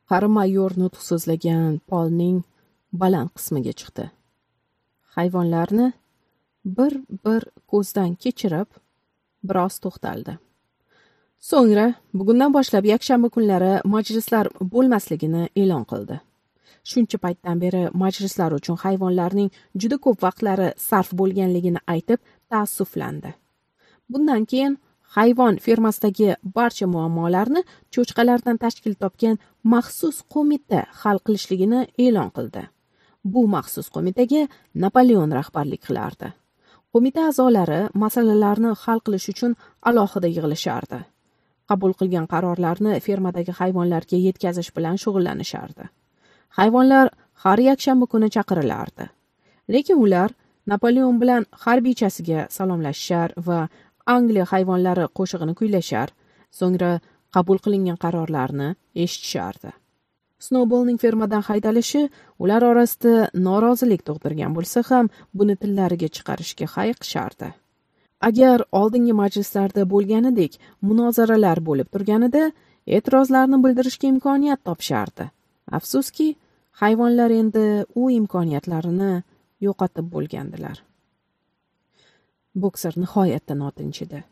[0.09, 2.37] qari mayor nutq so'zlagan polning
[3.01, 4.05] baland qismiga chiqdi.
[5.15, 5.87] Hayvonlarni
[6.77, 6.93] bir
[7.25, 7.41] bir
[7.71, 8.69] ko'zdan kechirib
[9.47, 10.33] biroz to'xtaldi.
[11.49, 16.15] So'ngra bugundan boshlab yakshanba kunlari majlislar bo'lmasligini e'lon qildi.
[16.89, 19.49] Shuncha paytdan beri majlislar uchun hayvonlarning
[19.81, 22.19] juda ko'p vaqtlari sarf bo'lganligini aytib
[22.51, 23.33] taassuflandi.
[24.11, 24.77] Bundan keyin
[25.15, 27.61] hayvon fermasidagi barcha muammolarni
[27.93, 29.39] cho'chqalardan tashkil topgan
[29.73, 32.63] maxsus qo'mita hal qilishligini e'lon qildi.
[33.33, 34.47] Bu maxsus qo'mitaga
[34.83, 36.29] napoleon rahbarlik qilardi.
[36.93, 39.55] Qo'mita a'zolari masalalarni hal qilish uchun
[39.89, 40.99] alohida yig'ilishardi.
[41.69, 45.85] Qabul qilgan qarorlarni fermadagi hayvonlarga yetkazish bilan shug'ullanishardi.
[46.57, 47.07] Hayvonlar
[47.43, 49.05] har yakshanba kuni chaqirilardi.
[49.73, 50.29] Lekin ular
[50.71, 53.59] napoleon bilan harbiychasiga salomlashishar va
[54.15, 56.09] angliya hayvonlari qo'shig'ini kuylashar
[56.59, 56.91] so'ngra
[57.35, 58.69] qabul qilingan qarorlarni
[59.03, 59.71] eshitishardi.
[60.45, 62.01] Snowballning fermadan haydalishi
[62.43, 67.49] ular orasida norozilik tug'dirgan bo'lsa ham buni tillariga chiqarishga hayiqishardi.
[68.29, 72.43] Agar oldingi majlislarda bo'lganidek munozaralar bo'lib turganida
[72.97, 75.29] e'tirozlarni bildirishga imkoniyat topishardi
[75.71, 76.35] afsuski
[76.81, 79.11] hayvonlar endi u imkoniyatlarini
[79.65, 80.77] yo'qotib bo'lgandilar.
[82.55, 84.23] Bokser nihoyatda notinch edi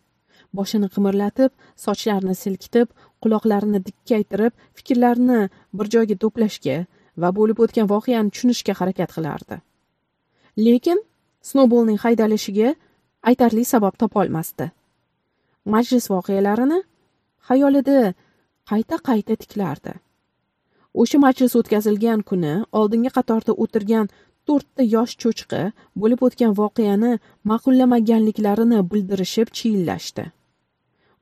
[0.53, 1.51] boshini qimirlatib
[1.85, 2.87] sochlarini silkitib
[3.23, 5.39] quloqlarini dikkaytirib fikrlarini
[5.77, 6.77] bir joyga to'plashga
[7.21, 9.55] va bo'lib o'tgan voqeani tushunishga harakat qilardi.
[10.65, 10.99] Lekin
[11.49, 12.73] snoubolning haydalishiga
[13.29, 14.71] aytarli sabab topolmasdi.
[15.73, 16.79] Majlis voqealarini
[17.49, 18.13] xayolida
[18.69, 19.93] qayta qayta tiklardi.
[21.01, 24.09] O'sha majlis o'tkazilgan kuni oldingi qatorda o'tirgan
[24.49, 25.61] to'rtta yosh cho'chqa
[26.01, 27.13] bo'lib o'tgan voqeani
[27.53, 30.25] ma'qullamaganliklarini bildirishib chiyillashdi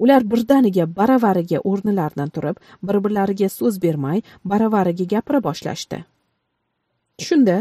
[0.04, 2.58] ular birdaniga baravariga o'rnilaridan turib
[2.90, 4.22] bir birlariga so'z bermay
[4.52, 6.04] baravariga gapira boshlashdi.
[7.28, 7.58] Shunda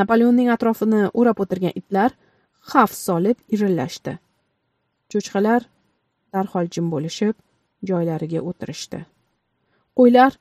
[0.00, 2.10] napoleonning atrofini o'rab o'tirgan itlar
[2.72, 4.18] xavf solib irillashdi.
[5.10, 5.62] Cho'chqalar
[6.34, 7.34] darhol jim bo'lishib
[7.90, 9.04] joylariga o'tirishdi.
[9.98, 10.32] Qo'ylar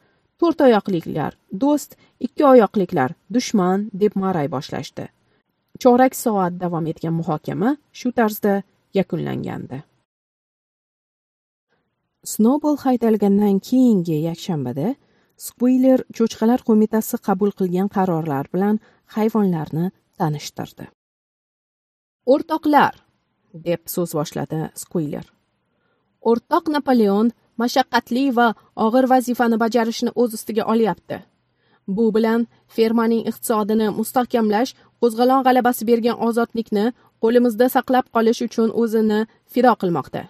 [0.41, 5.07] to'rt oyoqliklar do'st ikki oyoqliklar dushman deb ma'ray boshlashdi.
[5.81, 8.61] Chorak soat davom etgan muhokama shu tarzda
[8.99, 9.81] yakunlangandi.
[12.33, 14.93] Snobol haydalgandan keyingi yakshanbada
[15.47, 18.79] skviler cho'chqalar qo'mitasi qabul qilgan qarorlar bilan
[19.15, 20.85] hayvonlarni tanishtirdi.
[22.33, 23.07] O'rtoqlar!
[23.65, 25.25] deb so'z boshladi skviler
[26.31, 27.31] o'rtoq napoleon
[27.61, 28.47] mashaqqatli va
[28.85, 31.17] og'ir vazifani bajarishni o'z ustiga olyapti.
[31.95, 32.41] Bu bilan
[32.75, 36.85] fermaning iqtisodini mustahkamlash qo'zg'olon g'alabasi bergan ozodlikni
[37.23, 39.19] qo'limizda saqlab qolish uchun o'zini
[39.53, 40.21] fido qilmoqda.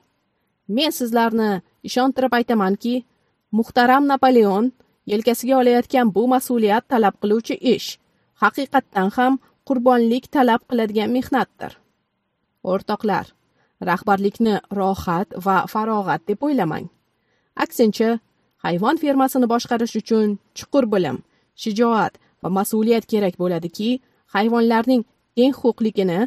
[0.76, 1.52] Men sizlarni
[1.90, 2.96] ishontirib aytamanki
[3.58, 4.66] muhtaram napoleon
[5.12, 7.90] yelkasiga olayotgan bu mas'uliyat talab qiluvchi ish
[8.44, 9.34] haqiqatdan ham
[9.68, 11.72] qurbonlik talab qiladigan mehnatdir.
[12.72, 13.26] O'rtoqlar
[13.90, 16.86] rahbarlikni rohat va farog'at deb o'ylamang.
[17.64, 18.10] Aksincha
[18.66, 20.28] hayvon fermasini boshqarish uchun
[20.58, 21.18] chuqur bilim
[21.64, 23.90] shijoat va mas'uliyat kerak bo'ladiki
[24.36, 25.02] hayvonlarning
[25.38, 26.20] teng huquqligini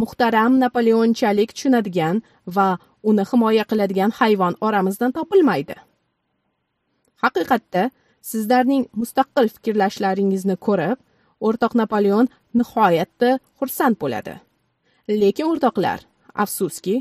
[0.00, 2.16] muhtaram napoleonchalik tushunadigan
[2.56, 2.68] va
[3.10, 5.76] uni himoya qiladigan hayvon oramizdan topilmaydi.
[7.22, 7.82] Haqiqatda
[8.30, 10.98] sizlarning mustaqil fikrlashlaringizni ko'rib
[11.46, 12.26] o'rtoq napoleon
[12.58, 14.34] nihoyatda xursand bo'ladi.
[15.22, 15.98] Lekin o'rtoqlar
[16.42, 16.94] afsuski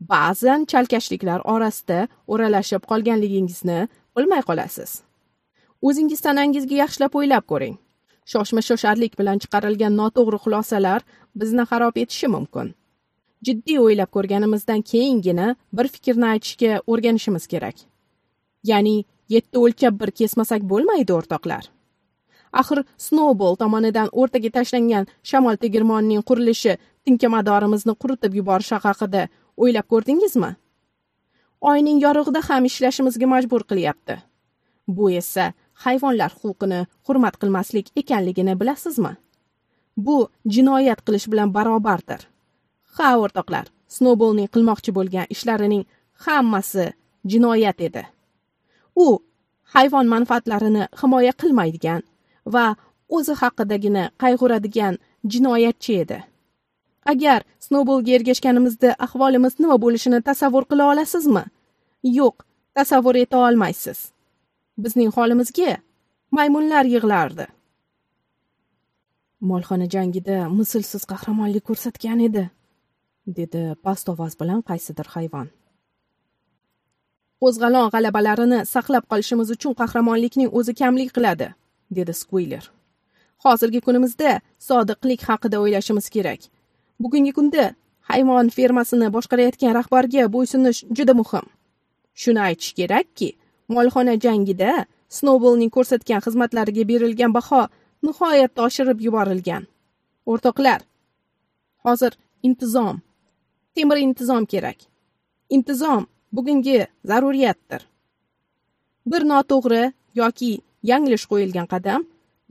[0.00, 5.02] ba'zan chalkashliklar orasida o'ralashib qolganligingizni bilmay qolasiz.
[5.82, 7.76] O'zingiz tanangizga yaxshilab o'ylab ko'ring.
[8.32, 11.00] Shoshma shosharlik bilan chiqarilgan noto'g'ri xulosalar
[11.40, 12.74] bizni xarob etishi mumkin.
[13.46, 17.76] Jiddiy o'ylab ko'rganimizdan keyingina bir fikrni aytishga o'rganishimiz kerak.
[18.70, 18.96] Ya'ni
[19.34, 21.64] yetti o'lchab bir kesmasak bo'lmaydi o'rtoqlar.
[22.60, 29.22] Axir snowball tomonidan o'rtaga tashlangan shamol tegirmonining qurilishi tinkamadorimizni quritib yuborishi haqida
[29.56, 30.50] o'ylab ko'rdingizmi?
[31.70, 34.16] Oyning yorug'ida ham ishlashimizga majbur qilyapti.
[34.96, 35.52] Bu esa
[35.84, 39.12] hayvonlar huquqini hurmat qilmaslik ekanligini bilasizmi?
[39.96, 40.16] Bu
[40.54, 42.20] jinoyat qilish bilan barobardir.
[42.96, 45.84] Ha o'rtoqlar snoubolning qilmoqchi bo'lgan ishlarining
[46.24, 46.86] hammasi
[47.32, 48.02] jinoyat edi.
[49.04, 49.06] U
[49.74, 52.02] hayvon manfaatlarini himoya qilmaydigan
[52.54, 52.66] va
[53.16, 54.98] o'zi haqidagina qayg'uradigan
[55.32, 56.18] jinoyatchi edi.
[57.12, 61.44] Agar snowballga ergashganimizda ahvolimiz nima bo'lishini tasavvur qila olasizmi?
[62.18, 62.44] Yo'q
[62.76, 63.98] tasavvur eta olmaysiz.
[64.84, 65.76] Bizning holimizga
[66.36, 67.46] maymunlar yig'lardi.
[69.50, 72.44] Molxona jangida mislsiz qahramonlik ko'rsatgan edi
[73.38, 75.48] dedi past ovoz bilan qaysidir hayvon.
[77.42, 81.48] Qo'zg'alon g'alabalarini saqlab qolishimiz uchun qahramonlikning o'zi kamlik qiladi
[81.98, 82.64] dedi skviler
[83.44, 86.40] hozirgi kunimizda sodiqlik haqida o'ylashimiz kerak.
[87.04, 87.64] Bugungi kunda
[88.10, 91.46] hayvon fermasini boshqarayotgan rahbarga bo'ysunish juda muhim.
[92.20, 93.28] Shuni aytish kerakki
[93.74, 94.72] molxona jangida
[95.16, 97.62] snowballning ko'rsatgan xizmatlariga berilgan baho
[98.06, 99.62] nihoyatda oshirib yuborilgan.
[100.30, 100.80] O'rtoqlar
[101.84, 102.12] hozir
[102.46, 102.96] intizom.
[103.74, 104.78] Temir intizom kerak.
[105.56, 106.02] Intizom
[106.36, 106.78] bugungi
[107.10, 107.82] zaruriyatdir.
[109.10, 109.82] Bir noto'g'ri
[110.20, 110.50] yoki
[110.90, 112.00] yanglish qo'yilgan qadam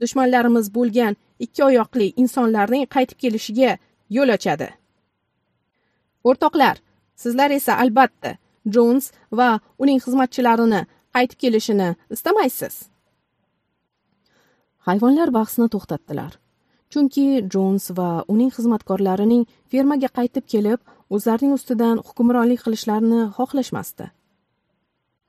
[0.00, 3.72] dushmanlarimiz bo'lgan ikki oyoqli insonlarning qaytib kelishiga
[4.16, 4.68] yo'l ochadi.
[6.28, 6.76] O'rtoqlar
[7.22, 8.36] sizlar esa albatta
[8.76, 9.48] jons va
[9.82, 10.80] uning xizmatchilarini
[11.14, 12.74] qaytib kelishini istamaysiz.
[14.88, 16.32] Hayvonlar bahsni to'xtatdilar.
[16.92, 20.80] Chunki jons va uning xizmatkorlarining fermaga qaytib kelib
[21.14, 24.06] o'zlarining ustidan hukmronlik qilishlarini xohlashmasdi.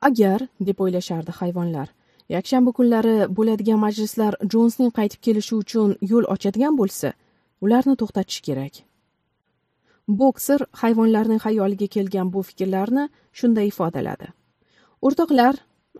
[0.08, 1.88] Agar deb o'ylashardi hayvonlar
[2.28, 7.12] yakshanba kunlari bo'ladigan majlislar jonsning qaytib kelishi uchun yo'l ochadigan bo'lsa
[7.66, 8.74] ularni to'xtatish kerak.
[10.20, 13.08] Bokser hayvonlarning xayoliga kelgan bu fikrlarni
[13.38, 14.30] shunday ifodaladi.
[15.06, 15.54] O'rtoqlar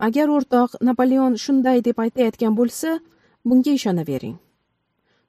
[0.07, 2.99] agar o'rtoq napoleon shunday deb aytayotgan bo'lsa
[3.47, 4.37] bunga ishonavering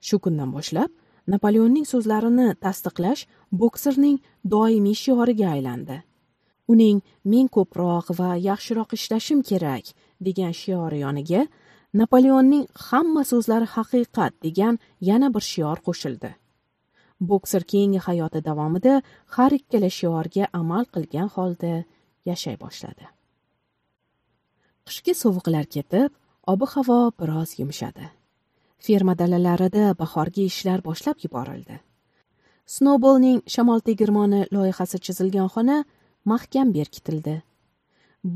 [0.00, 0.90] shu kundan boshlab
[1.32, 3.26] napoleonning so'zlarini tasdiqlash
[3.62, 4.18] bokserning
[4.54, 5.96] doimiy shioriga aylandi.
[6.72, 9.94] Uning men ko'proq va yaxshiroq ishlashim kerak
[10.26, 11.46] degan shiori yoniga
[12.00, 14.74] napoleonning hamma so'zlari haqiqat degan
[15.10, 16.30] yana bir shior qo'shildi.
[17.30, 18.94] Bokser keyingi hayoti davomida
[19.34, 21.72] har ikkala shiorga amal qilgan holda
[22.30, 23.06] yashay boshladi.
[24.86, 26.10] Qishki sovuqlar ketib
[26.52, 28.06] ob havo biroz yumshadi.
[28.84, 31.76] Ferma dalalarida bahorgi ishlar boshlab yuborildi.
[32.74, 35.78] Snowballning shamol tegirmoni loyihasi chizilgan xona
[36.32, 37.34] mahkam berkitildi.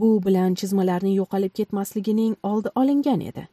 [0.01, 3.45] Bu bilan chizmalarning yo'qolib ketmasligining oldi olingan edi.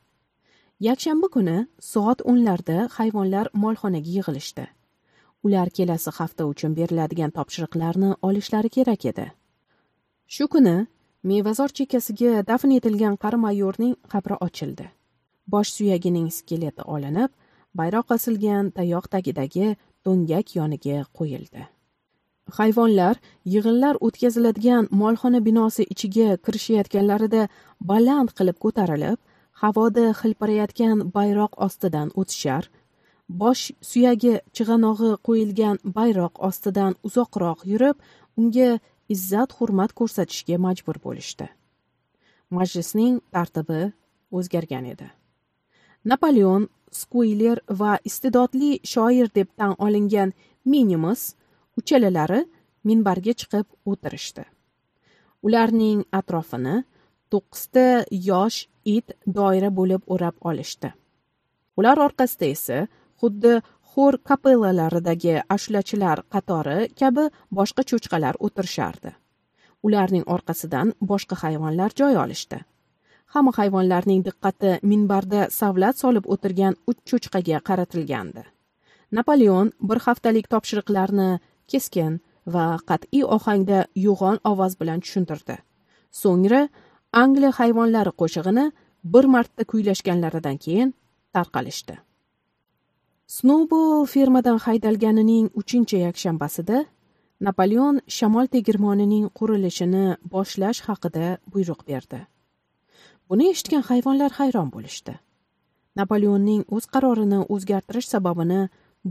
[0.88, 1.58] Yakshanba kuni
[1.92, 4.66] soat o'nlarda hayvonlar molxonaga yig'ilishdi.
[5.44, 9.26] Ular kelasi hafta uchun beriladigan topshiriqlarni olishlari kerak edi.
[10.28, 10.76] Shu kuni
[11.24, 14.86] mevazor chekkasiga dafn etilgan qari mayorning qabri ochildi.
[15.48, 17.32] Bosh suyagining skeleti olinib
[17.80, 19.76] bayroq osilgan tayoq tagidagi
[20.06, 21.62] do'ngak yoniga qo'yildi.
[22.58, 23.16] Hayvonlar
[23.54, 27.42] yig'inlar o'tkaziladigan molxona binosi ichiga kirishayotganlarida
[27.92, 29.20] baland qilib ko'tarilib
[29.62, 32.64] havoda hilpirayotgan bayroq ostidan o'tishar.
[33.42, 37.98] Bosh suyagi chig'anog'i qo'yilgan bayroq ostidan uzoqroq yurib
[38.40, 38.70] unga
[39.16, 41.48] izzat hurmat ko'rsatishga majbur bo'lishdi.
[42.58, 43.82] Majlisning tartibi
[44.38, 45.08] o'zgargan edi.
[46.10, 50.34] Napoleon skuyler va iste'dodli shoir deb tan olingan
[50.66, 51.22] minimus
[51.78, 52.42] uchalalari
[52.88, 54.44] minbarga chiqib o'tirishdi.
[55.46, 56.78] Ularning atrofini
[57.32, 57.86] to'qqizta
[58.30, 60.90] yosh it doira bo'lib o'rab olishdi.
[61.80, 62.80] Ular orqasida esa
[63.22, 63.54] xuddi
[63.92, 67.26] xor kapellalaridagi ashulachilar qatori kabi
[67.58, 69.12] boshqa cho'chqalar o'tirishardi.
[69.88, 72.60] Ularning orqasidan boshqa hayvonlar joy olishdi.
[73.34, 78.44] Hamma hayvonlarning diqqati minbarda savlat solib o'tirgan uch cho'chqaga qaratilgandi.
[79.18, 81.30] Napoleon bir haftalik topshiriqlarni
[81.74, 82.20] keskin
[82.54, 85.56] va qat'iy ohangda yo'g'on ovoz bilan tushuntirdi.
[86.22, 86.62] So'ngra
[87.24, 88.66] angliya hayvonlari qo'shig'ini
[89.14, 90.94] bir marta kuylashganlaridan keyin
[91.34, 91.96] tarqalishdi.
[93.38, 96.78] Snowball fermadan haydalganining uchinchi yakshanbasida
[97.46, 102.20] napoleon shamol tegirmonining qurilishini boshlash haqida buyruq berdi.
[103.30, 105.14] Buni eshitgan hayvonlar hayron bo'lishdi.
[106.00, 108.62] Napoleonning o'z qarorini o'zgartirish sababini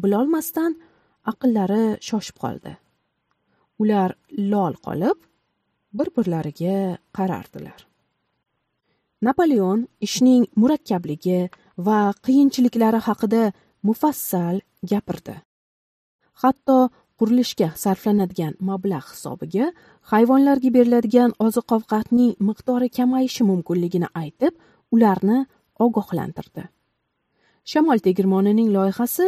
[0.03, 0.73] bilolmasdan
[1.33, 2.73] aqllari shoshib qoldi.
[3.83, 4.15] Ular
[4.53, 5.19] lol qolib
[5.99, 7.81] bir birlariga qarardilar.
[9.27, 11.41] Napoleon ishning murakkabligi
[11.87, 13.43] va qiyinchiliklari haqida
[13.87, 14.61] mufassal
[14.91, 15.37] gapirdi.
[16.43, 16.79] Hatto
[17.19, 19.73] qurilishga sarflanadigan mablag' hisobiga
[20.13, 24.55] hayvonlarga beriladigan oziq ovqatning miqdori kamayishi mumkinligini aytib
[24.95, 25.39] ularni
[25.85, 26.65] ogohlantirdi.
[27.71, 29.27] Shamol tegirmonining loyihasi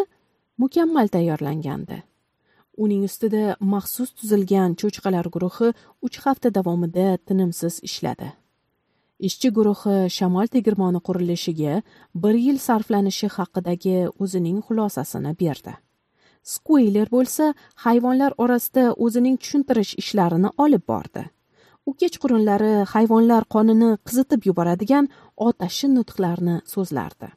[0.60, 2.02] mukammal tayyorlangandi.
[2.84, 5.68] Uning ustida maxsus tuzilgan cho'chqalar guruhi
[6.06, 8.28] uch hafta davomida tinimsiz ishladi.
[9.28, 11.74] Ishchi guruhi shamol tegirmoni qurilishiga
[12.22, 15.74] bir yil sarflanishi haqidagi o'zining xulosasini berdi.
[16.52, 17.46] Skuyler bo'lsa
[17.84, 21.24] hayvonlar orasida o'zining tushuntirish ishlarini olib bordi.
[21.88, 25.08] U kechqurunlari hayvonlar qonini qizitib yuboradigan
[25.48, 27.28] otashin nutqlarni so'zlardi.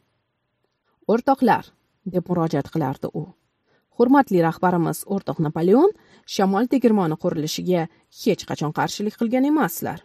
[1.12, 1.64] O'rtoqlar
[2.06, 3.24] deb murojaat qilardi u.
[3.98, 5.92] Hurmatli rahbarimiz o'rtoq napoleon
[6.36, 7.88] shamol tegirmoni qurilishiga
[8.24, 10.00] hech qachon qarshilik qilgan emaslar.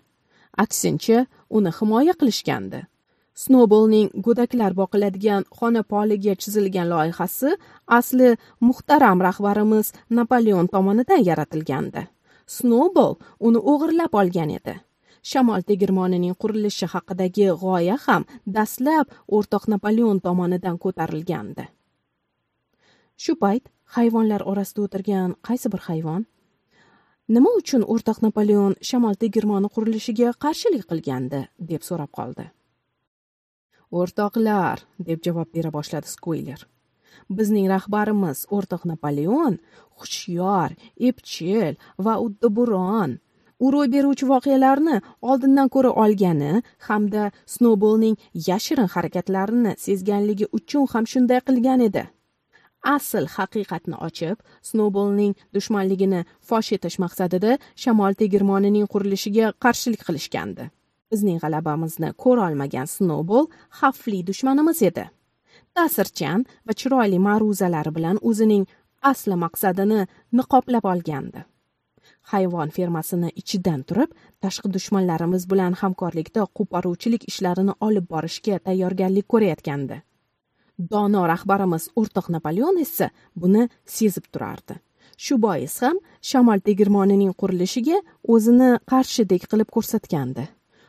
[0.64, 2.80] Aksincha uni himoya qilishgandi.
[3.42, 7.54] Snoubolning go'daklar boqiladigan xona poliga chizilgan loyihasi
[7.98, 8.30] asli
[8.68, 12.02] muhtaram rahbarimiz napoleon tomonidan yaratilgandi.
[12.56, 13.14] Snowball
[13.46, 14.74] uni o'g'irlab olgan edi.
[15.30, 18.22] Shamol tegirmonining qurilishi haqidagi g'oya ham
[18.56, 21.64] dastlab o'rtoq napoleon tomonidan ko'tarilgandi.
[23.22, 23.64] Shu payt
[23.96, 26.22] hayvonlar orasida o'tirgan qaysi bir hayvon
[27.34, 31.40] nima uchun o'rtoq napoleon shamol tegirmoni qurilishiga qarshilik qilgandi
[31.70, 32.46] deb so'rab qoldi.
[33.98, 34.76] O'rtoqlar
[35.08, 36.60] deb javob bera boshladi skuyler
[37.38, 39.54] bizning rahbarimiz o'rtoq napoleon
[40.00, 40.70] hushyor
[41.08, 43.16] epchil va uddaburon
[43.64, 44.96] u ro'y beruvchi voqealarni
[45.30, 46.52] oldindan ko'ra olgani
[46.88, 48.16] hamda snowballning
[48.48, 52.04] yashirin harakatlarini sezganligi uchun ham shunday qilgan edi.
[52.82, 60.70] Asl haqiqatni ochib snoubolning dushmanligini fosh etish maqsadida shamol tegirmonining qurilishiga qarshilik qilishgandi.
[61.10, 63.46] Bizning g'alabamizni ko'rolmagan snowball
[63.80, 65.04] xavfli dushmanimiz edi.
[65.74, 68.64] Ta'sirchan va chiroyli ma'ruzalari bilan o'zining
[69.10, 70.00] asli maqsadini
[70.38, 71.44] niqoblab olgandi.
[72.32, 74.10] Hayvon fermasini ichidan turib
[74.44, 79.96] tashqi dushmanlarimiz bilan hamkorlikda qo'poruvchilik ishlarini olib borishga tayyorgarlik ko'rayotgandi.
[80.78, 84.78] Dono rahbarimiz o'rtoq napoleon esa buni sezib turardi.
[85.18, 87.98] Shu bois ham shamol tegirmonining qurilishiga
[88.34, 90.46] o'zini qarshidek qilib ko'rsatgandi.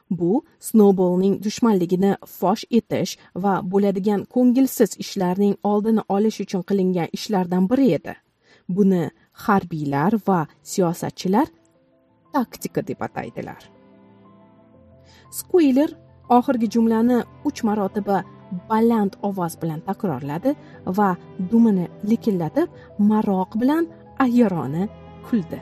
[0.09, 7.87] Bu snoubolning dushmanligini fosh etish va bo'ladigan ko'ngilsiz ishlarning oldini olish uchun qilingan ishlardan biri
[7.97, 8.15] edi.
[8.75, 9.03] Buni
[9.45, 10.39] harbiylar va
[10.71, 11.47] siyosatchilar
[12.33, 13.61] taktika deb ataydilar.
[15.31, 15.89] Skuyler
[16.37, 18.23] oxirgi jumlani uch marotaba
[18.69, 20.55] baland ovoz bilan takrorladi
[20.97, 21.09] va
[21.51, 22.67] dumini likillatib
[23.11, 23.87] maroq bilan
[24.25, 24.87] ayyorona
[25.29, 25.59] kuldi.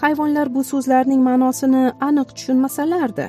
[0.00, 3.26] Hayvonlar bu so'zlarning ma'nosini aniq tushunmasalardi.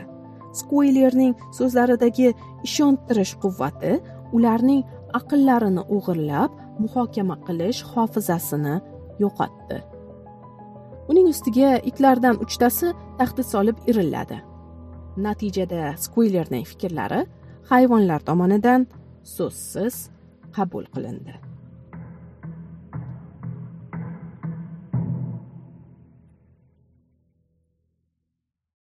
[0.59, 2.33] Skuylerning so'zlaridagi
[2.67, 3.93] ishontirish quvvati
[4.35, 4.81] ularning
[5.19, 6.51] aqllarini o'g'irlab
[6.83, 8.75] muhokama qilish hofizasini
[9.23, 9.77] yo'qotdi.
[11.11, 14.37] Uning ustiga itlardan uchtasi tahdid solib irilladi.
[15.25, 17.21] Natijada skuylerning fikrlari
[17.71, 18.87] hayvonlar tomonidan
[19.35, 19.95] so'zsiz
[20.55, 21.33] qabul qilindi.